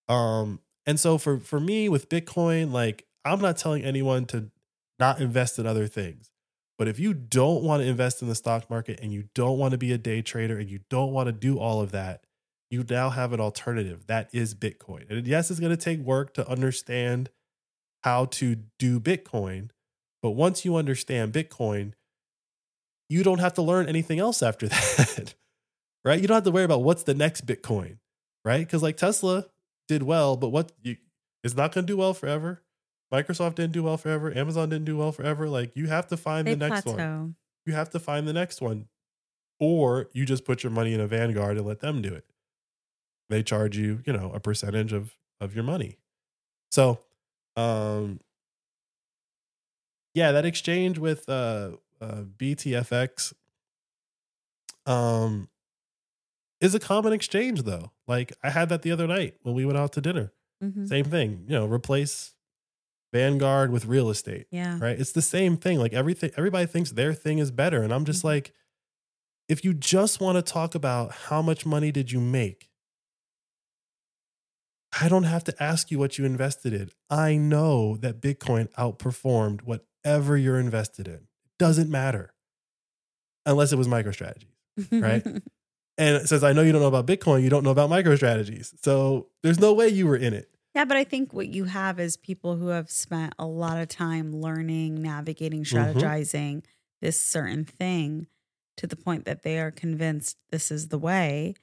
[0.08, 4.52] Um, and so for for me with Bitcoin, like I'm not telling anyone to
[5.00, 6.30] not invest in other things.
[6.78, 9.72] But if you don't want to invest in the stock market and you don't want
[9.72, 12.24] to be a day trader and you don't want to do all of that,
[12.70, 14.06] you now have an alternative.
[14.08, 15.10] That is Bitcoin.
[15.10, 17.30] And yes, it's going to take work to understand
[18.04, 19.70] how to do Bitcoin.
[20.22, 21.94] But once you understand Bitcoin,
[23.10, 25.34] you don't have to learn anything else after that,
[26.04, 26.22] right?
[26.22, 27.98] You don't have to worry about what's the next Bitcoin,
[28.44, 28.60] right?
[28.60, 29.46] Because like Tesla
[29.88, 30.98] did well, but what you
[31.44, 32.62] it's not going to do well forever.
[33.14, 34.36] Microsoft didn't do well forever.
[34.36, 35.47] Amazon didn't do well forever.
[35.49, 36.97] Like you have to find They the next plateau.
[37.20, 37.36] one.
[37.66, 38.88] You have to find the next one,
[39.60, 42.26] or you just put your money in a Vanguard and let them do it.
[43.30, 45.97] They charge you, you know, a percentage of of your money.
[46.72, 46.99] So,
[47.55, 48.20] um,
[50.14, 53.34] yeah, that exchange with uh, uh BTFX
[54.86, 55.49] um
[56.62, 57.91] is a common exchange though.
[58.08, 60.32] Like I had that the other night when we went out to dinner.
[60.64, 60.88] Mhm.
[60.88, 62.34] Same thing, you know, replace
[63.14, 64.78] Vanguard with real estate, Yeah.
[64.80, 64.99] right?
[64.99, 65.80] It's the same thing.
[65.80, 68.26] Like everything everybody thinks their thing is better and I'm just Mhm.
[68.26, 68.53] like
[69.47, 72.70] if you just want to talk about how much money did you make,
[74.99, 76.89] I don't have to ask you what you invested in.
[77.10, 81.14] I know that Bitcoin outperformed whatever you're invested in.
[81.16, 82.34] It doesn't matter.
[83.45, 84.47] Unless it was MicroStrategy.
[84.91, 85.26] Right.
[85.99, 88.72] And since I know you don't know about Bitcoin, you don't know about MicroStrategies.
[88.84, 90.47] So there's no way you were in it.
[90.78, 93.88] Yeah, but I think what you have is people who have spent a lot of
[93.88, 95.76] time learning, navigating, Mm-hmm.
[95.76, 96.64] strategizing
[97.02, 98.28] this certain thing
[98.78, 101.56] to the point that they are convinced this is the way.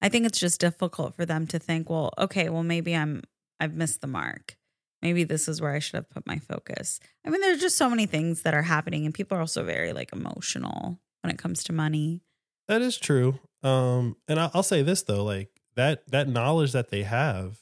[0.00, 3.22] I think it's just difficult for them to think, well, okay, well maybe I'm
[3.60, 4.56] I've missed the mark.
[5.02, 7.00] Maybe this is where I should have put my focus.
[7.22, 9.92] I mean, there's just so many things that are happening and people are also very
[9.92, 12.22] like emotional when it comes to money.
[12.66, 13.40] That is true.
[13.62, 17.60] Um, and I- I'll say this though, like that that knowledge that they have,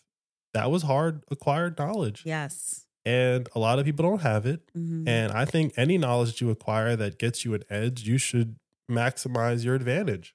[0.55, 2.23] that was hard acquired knowledge.
[2.25, 2.87] Yes.
[3.05, 4.63] And a lot of people don't have it.
[4.75, 5.07] Mhm.
[5.07, 8.57] And I think any knowledge that you acquire that gets you an edge, you should
[8.91, 10.35] maximize your advantage.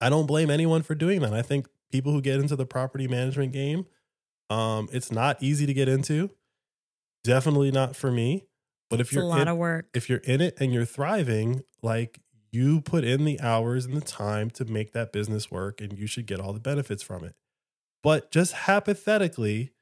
[0.00, 1.34] I don't blame anyone for doing that.
[1.34, 3.86] I think people who get into the property management game,
[4.48, 6.30] um, it's not easy to get into.
[7.24, 8.44] Definitely not for me.
[8.88, 9.88] But if it's a you're a lot in, of work.
[9.94, 12.20] if you're in it and you're thriving, like
[12.50, 16.06] you put in the hours and the time to make that business work, and you
[16.06, 17.34] should get all the benefits from it.
[18.02, 19.72] But just hypothetically,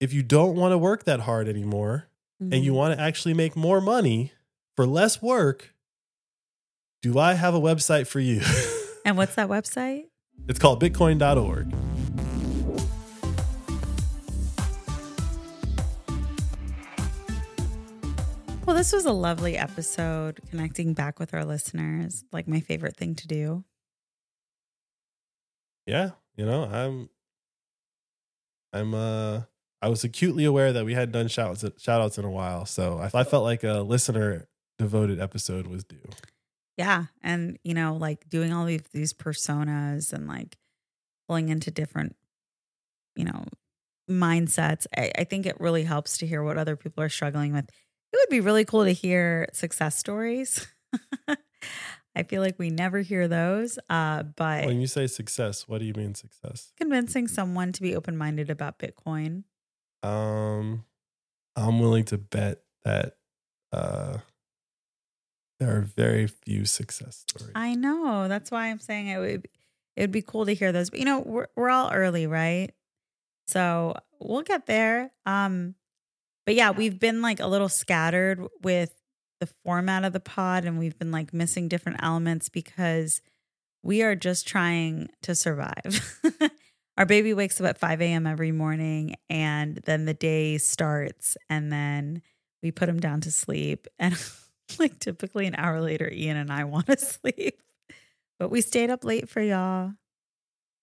[0.00, 2.06] if you don't want to work that hard anymore,
[2.40, 2.76] and you Mhm.
[2.76, 4.32] want to actually make more money
[4.74, 5.74] for less work,
[7.02, 8.40] do I have a website for you?
[9.04, 10.04] And what's that website?
[10.48, 11.72] it's called bitcoin.org.
[18.66, 23.16] Well, this was a lovely episode connecting back with our listeners, like my favorite thing
[23.16, 23.64] to do.
[25.86, 27.08] Yeah, you know, I'm
[28.72, 29.42] I'm uh
[29.82, 32.66] I was acutely aware that we hadn't done shout outs shout outs in a while,
[32.66, 36.08] so I, I felt like a listener devoted episode was due.
[36.80, 37.04] Yeah.
[37.22, 40.56] And, you know, like doing all of these personas and like
[41.28, 42.16] pulling into different,
[43.14, 43.44] you know,
[44.10, 44.86] mindsets.
[44.96, 47.66] I, I think it really helps to hear what other people are struggling with.
[48.12, 50.66] It would be really cool to hear success stories.
[52.16, 53.78] I feel like we never hear those.
[53.88, 56.72] Uh, but When you say success, what do you mean success?
[56.76, 59.44] convincing someone to be open minded about Bitcoin.
[60.02, 60.84] Um
[61.56, 63.16] I'm willing to bet that
[63.72, 64.18] uh
[65.58, 67.52] there are very few success stories.
[67.54, 68.26] I know.
[68.28, 69.48] That's why I'm saying it would
[69.96, 70.90] it would be cool to hear those.
[70.90, 72.70] But you know, we're we're all early, right?
[73.46, 75.10] So we'll get there.
[75.26, 75.74] Um,
[76.46, 78.92] but yeah, we've been like a little scattered with
[79.40, 83.20] the format of the pod, and we've been like missing different elements because
[83.82, 86.20] we are just trying to survive.
[86.98, 88.26] Our baby wakes up at 5 a.m.
[88.26, 92.22] every morning, and then the day starts, and then
[92.62, 93.86] we put him down to sleep.
[93.98, 94.16] And
[94.78, 97.60] like typically an hour later, Ian and I want to sleep.
[98.38, 99.94] But we stayed up late for y'all.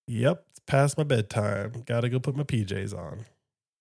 [0.07, 1.83] Yep, it's past my bedtime.
[1.85, 3.25] Got to go put my PJs on.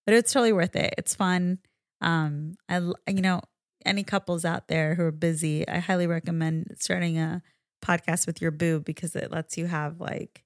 [0.06, 0.94] But it's totally worth it.
[0.96, 1.58] It's fun.
[2.00, 3.40] Um, I you know,
[3.86, 7.42] any couples out there who are busy, I highly recommend starting a
[7.84, 10.42] podcast with your boo because it lets you have like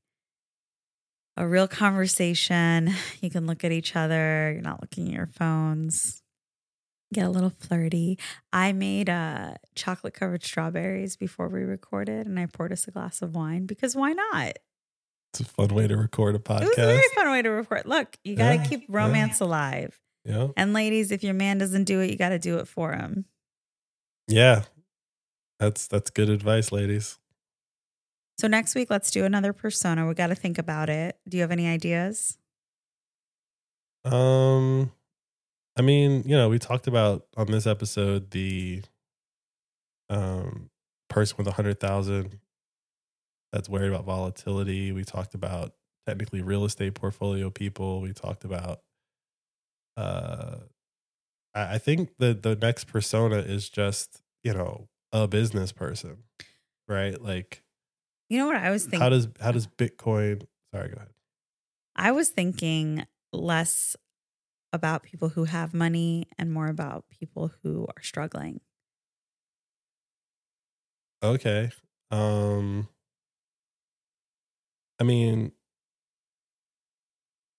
[1.37, 2.93] a real conversation.
[3.21, 4.51] You can look at each other.
[4.53, 6.23] You're not looking at your phones.
[7.13, 8.19] Get a little flirty.
[8.53, 13.21] I made uh, chocolate covered strawberries before we recorded, and I poured us a glass
[13.21, 14.53] of wine because why not?
[15.33, 17.83] It's a fun way to record a It was a very fun way to record.
[17.87, 18.87] Look, you got to Yeah, keep yeah.
[18.91, 19.99] romance alive.
[20.25, 20.49] Yeah.
[20.57, 23.25] And ladies, if your man doesn't do it, you got to do it for him.
[24.29, 24.65] Yeah.
[25.59, 27.19] That's that's good advice, ladies.
[28.39, 30.07] So next week, let's do another persona.
[30.07, 31.19] We got to think about it.
[31.29, 32.39] Do you have any ideas?
[34.05, 34.93] Um
[35.77, 38.83] I mean, you know, we talked about on this episode the
[40.09, 40.71] um
[41.09, 42.39] person with a hundred thousand
[43.53, 44.93] that's worried about volatility.
[44.93, 45.75] We talked about
[46.07, 48.01] technically real estate portfolio people.
[48.01, 48.81] We talked about
[49.97, 50.57] uh
[51.55, 56.25] I I think the the next persona is just, you know, a business person.
[56.89, 57.21] Right?
[57.21, 57.63] Like
[58.29, 59.01] You know what I was thinking?
[59.01, 61.09] how does how does Bitcoin sorry, go ahead.
[61.97, 63.97] I was thinking less
[64.73, 68.61] about people who have money and more about people who are struggling.
[71.23, 71.71] Okay.
[72.11, 72.89] Um
[75.01, 75.53] I mean,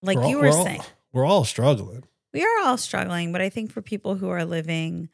[0.03, 0.82] Like all- you we're were all- saying.
[1.13, 2.03] we're all struggling.
[2.34, 5.09] We are all struggling, but I think for people who are living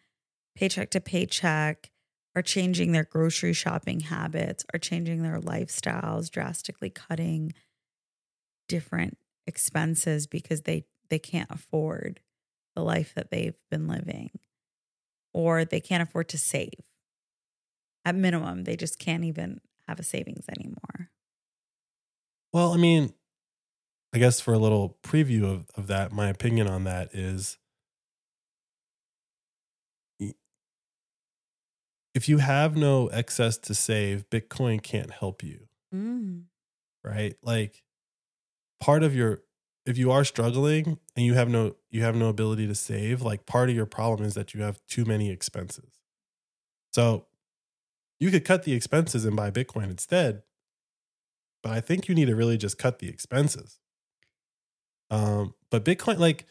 [0.55, 1.91] paycheck to paycheck,
[2.37, 7.51] are changing their grocery shopping habits, are changing their lifestyles, drastically cutting
[8.67, 12.19] different expenses because they they can't afford
[12.75, 14.29] the life that they've been living
[15.33, 16.83] or they can't afford to save.
[18.05, 21.09] At minimum, they just can't even have a savings anymore.
[22.53, 23.13] Well, I mean,
[24.17, 27.59] I guess for a little preview of, of that, my opinion on that is
[32.15, 35.67] if you have no excess to save, Bitcoin can't help you.
[35.93, 36.45] Mm.
[37.03, 37.35] Right?
[37.43, 37.83] Like
[38.79, 39.43] part of your
[39.85, 43.45] if you are struggling and you have no you have no ability to save, like
[43.45, 45.91] part of your problem is that you have too many expenses.
[46.91, 47.27] So
[48.19, 50.41] you could cut the expenses and buy Bitcoin instead.
[51.61, 53.77] But I think you need to really just cut the expenses.
[55.09, 56.45] Um, but Bitcoin, like,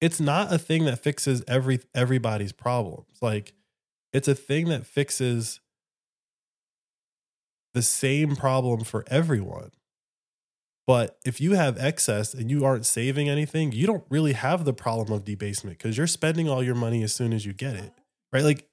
[0.00, 3.18] it's not a thing that fixes every everybody's problems.
[3.20, 3.52] Like,
[4.12, 5.60] it's a thing that fixes
[7.74, 9.70] the same problem for everyone.
[10.86, 14.72] But if you have excess and you aren't saving anything, you don't really have the
[14.72, 17.92] problem of debasement because you're spending all your money as soon as you get it.
[18.32, 18.42] Right?
[18.42, 18.68] Like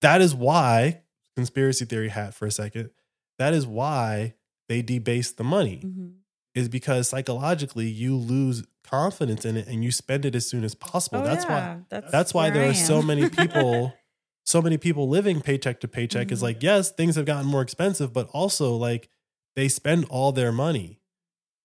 [0.00, 1.02] that is why
[1.36, 2.90] conspiracy theory hat for a second.
[3.38, 4.34] That is why
[4.68, 5.82] they debase the money.
[5.84, 6.08] Mm-hmm.
[6.54, 10.74] Is because psychologically you lose confidence in it and you spend it as soon as
[10.74, 11.20] possible.
[11.20, 11.50] Oh, that's yeah.
[11.76, 13.94] why that's, that's why there I are so many people
[14.46, 16.42] so many people living paycheck to paycheck is Mhm.
[16.42, 19.08] like yes things have gotten more expensive but also like
[19.56, 21.00] they spend all their money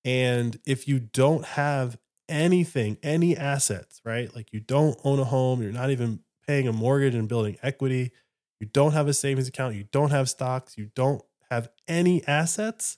[0.06, 1.98] and if you don't have
[2.30, 6.74] anything any assets right like you don't own a home you're not even paying a
[6.74, 8.12] mortgage and building equity
[8.60, 11.22] you don't have a savings account you don't have stocks you don't
[11.52, 12.98] have any assets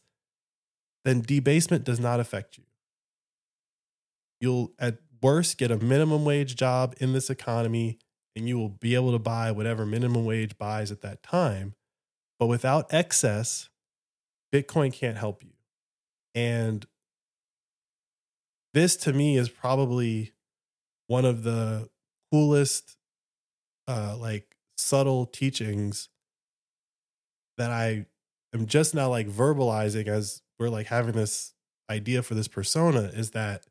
[1.06, 2.66] then debasement does not affect you
[4.42, 7.98] you'll at worst get a minimum wage job in this economy
[8.36, 11.74] and you will be able to buy whatever minimum wage buys at that time.
[12.38, 13.70] But without excess,
[14.54, 15.52] Bitcoin can't help you.
[16.34, 16.86] And
[18.74, 20.34] this to me is probably
[21.08, 21.90] one of the
[22.32, 22.98] coolest,
[23.88, 26.10] uh, like subtle teachings
[27.58, 28.06] that I
[28.54, 31.54] am just now like verbalizing as we're like having this
[31.90, 33.66] idea for this persona is that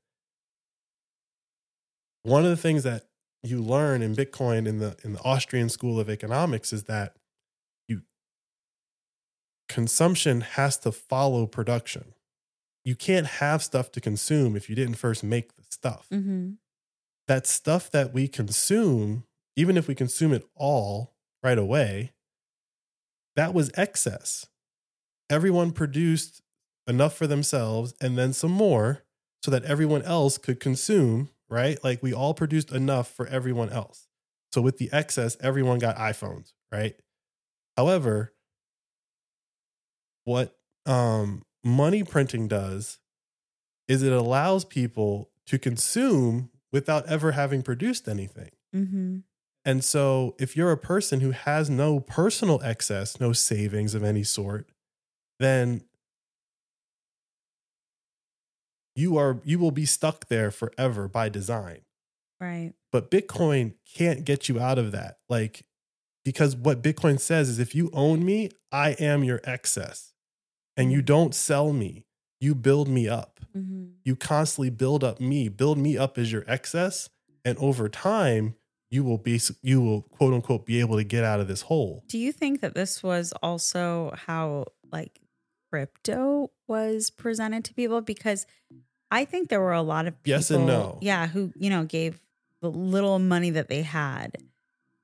[2.23, 3.05] one of the things that
[3.43, 7.17] you learn in Bitcoin in the in the Austrian school of economics is that
[7.87, 8.03] you
[9.69, 12.15] consumption has to follow production.
[12.85, 16.07] You can't have stuff to consume if you didn't first make the stuff.
[16.13, 16.53] Mm-hmm.
[17.29, 19.25] That stuff that we consume,
[19.57, 22.13] even if we consume it all right away,
[23.37, 24.47] that was excess.
[25.31, 26.43] Everyone produced
[26.87, 29.05] enough for themselves and then some more
[29.43, 31.83] so that everyone else could consume right?
[31.85, 34.09] Like we all produced enough for everyone else.
[34.53, 36.95] So with the excess, everyone got iPhones, right?
[37.77, 38.33] However,
[40.25, 40.57] what
[40.87, 42.99] um, money printing does
[43.89, 48.51] is it allows people to consume without ever having produced anything.
[48.75, 49.19] Mm-hmm.
[49.65, 54.23] And so if you're a person who has no personal excess, no savings of any
[54.23, 54.69] sort,
[55.39, 55.83] then
[58.95, 61.81] you are you will be stuck there forever by design.
[62.41, 62.73] Right.
[62.93, 65.19] But Bitcoin can't get you out of that.
[65.29, 65.65] Like
[66.25, 70.13] because what Bitcoin says is if you own me, I am your excess.
[70.77, 72.05] And you don't sell me.
[72.41, 73.41] You build me up.
[73.57, 73.85] Mm-hmm.
[74.05, 77.09] You constantly build up me, build me up as your excess,
[77.45, 78.57] and over time
[78.91, 82.05] you will be you will quote unquote be able to get out of this hole.
[82.09, 85.21] Do you think that this was also how like
[85.79, 88.01] crypto was presented to people?
[88.01, 88.47] Because
[89.11, 90.99] I think there were a lot of people, Yes and no.
[91.03, 92.21] yeah, who you know gave
[92.61, 94.37] the little money that they had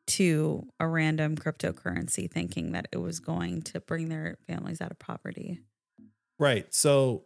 [0.06, 4.98] to a random cryptocurrency, thinking that it was going to bring their families out of
[4.98, 5.60] poverty.
[6.38, 6.72] Right.
[6.72, 7.24] So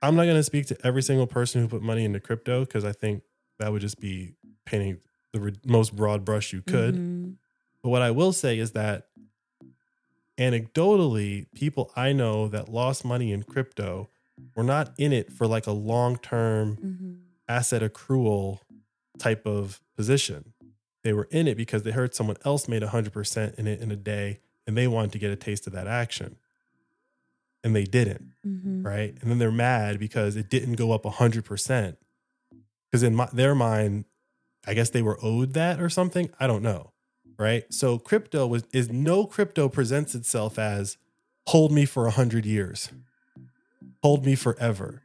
[0.00, 2.84] I'm not going to speak to every single person who put money into crypto because
[2.84, 3.22] I think
[3.58, 4.34] that would just be
[4.64, 4.98] painting
[5.32, 6.94] the re- most broad brush you could.
[6.94, 7.34] Mhm.
[7.82, 9.07] But what I will say is that
[10.38, 14.08] anecdotally, people I know that lost money in crypto
[14.54, 17.18] were not in it for like a long term Mhm.
[17.48, 18.60] asset accrual
[19.18, 20.52] type of position.
[21.04, 23.96] They were in it because they heard someone else made 100% in it in a
[23.96, 26.36] day and they wanted to get a taste of that action.
[27.64, 28.84] And they didn't, Mhm.
[28.84, 29.16] right?
[29.20, 31.98] And then they're mad because it didn't go up 100%.
[32.90, 34.04] Because in my, their mind,
[34.66, 36.30] I guess they were owed that or something.
[36.38, 36.92] I don't know,
[37.38, 37.64] right?
[37.72, 40.96] So crypto was is no crypto presents itself as
[41.46, 42.90] hold me for a 100 years.
[44.02, 45.02] Hold me forever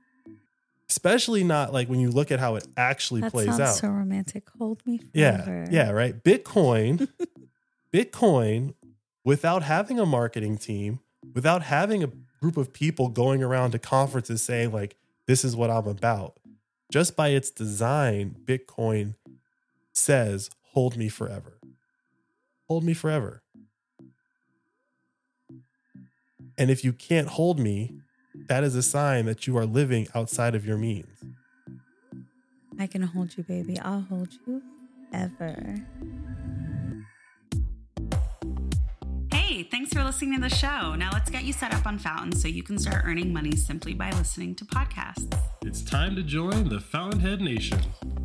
[0.90, 3.74] especially not like when you look at how it actually That plays out.
[3.74, 4.48] so romantic.
[4.60, 5.68] Hold me yeah, forever.
[5.72, 6.24] yeah, right.
[6.24, 7.08] Bitcoin,
[7.94, 8.76] Bitcoin,
[9.24, 11.00] without having a marketing team,
[11.34, 15.72] without having a group of people going around to conferences saying like, "This is what
[15.72, 16.38] I'm about,"
[16.92, 19.16] just by its design, Bitcoin
[19.94, 21.53] says, "Hold me forever."
[22.74, 23.44] Hold me forever.
[26.58, 28.00] And if you can't hold me,
[28.48, 31.24] that is a sign that you are living outside of your means.
[32.80, 33.78] I can hold you, baby.
[33.78, 34.64] I'll hold you
[35.14, 35.86] ever.
[39.54, 40.96] Hey, thanks for listening to the show.
[40.96, 43.94] Now let's get you set up on Fountain so you can start earning money simply
[43.94, 45.32] by listening to podcasts.
[45.64, 47.80] It's time to join the Fountainhead Nation.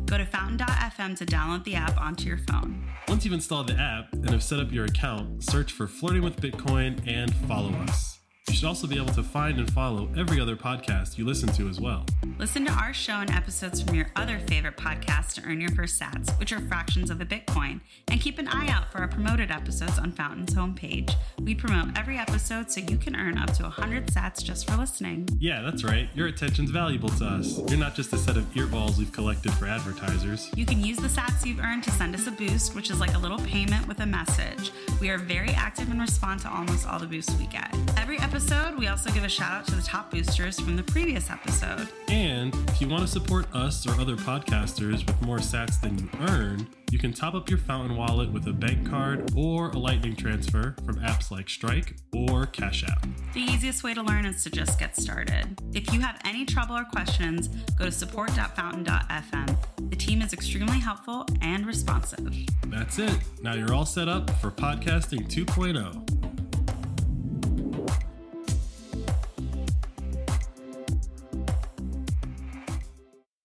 [0.07, 2.83] Go to fountain.fm to download the app onto your phone.
[3.07, 6.37] Once you've installed the app and have set up your account, search for Flirting with
[6.37, 8.18] Bitcoin and follow us.
[8.49, 11.69] You should also be able to find and follow every other podcast you listen to
[11.69, 12.03] as well.
[12.39, 16.01] Listen to our show and episodes from your other favorite podcasts to earn your first
[16.01, 17.79] sats, which are fractions of a Bitcoin.
[18.07, 21.13] And keep an eye out for our promoted episodes on Fountain's homepage.
[21.39, 25.29] We promote every episode so you can earn up to 100 sats just for listening.
[25.39, 26.09] Yeah, that's right.
[26.15, 27.59] Your attention's valuable to us.
[27.69, 30.49] You're not just a set of earballs we've collected for advertisers.
[30.55, 33.13] You can use the sats you've earned to send us a boost, which is like
[33.13, 34.71] a little payment with a message.
[34.99, 37.75] We are very active and respond to almost all the boosts we get.
[37.95, 38.38] Every episode,
[38.79, 41.89] we also give a shout out to the top boosters from the previous episode.
[42.07, 46.09] And if you want to support us or other podcasters with more sats than you
[46.21, 50.15] earn, you can top up your Fountain wallet with a bank card or a lightning
[50.15, 53.05] transfer from apps like Strike or Cash App.
[53.33, 55.61] The easiest way to learn is to just get started.
[55.73, 59.57] If you have any trouble or questions, go to support.fountain.fm.
[59.89, 62.33] The team is extremely helpful and responsive.
[62.67, 63.17] That's it.
[63.41, 65.53] Now you're all set up for podcasting oh.
[65.53, 66.38] 2.0.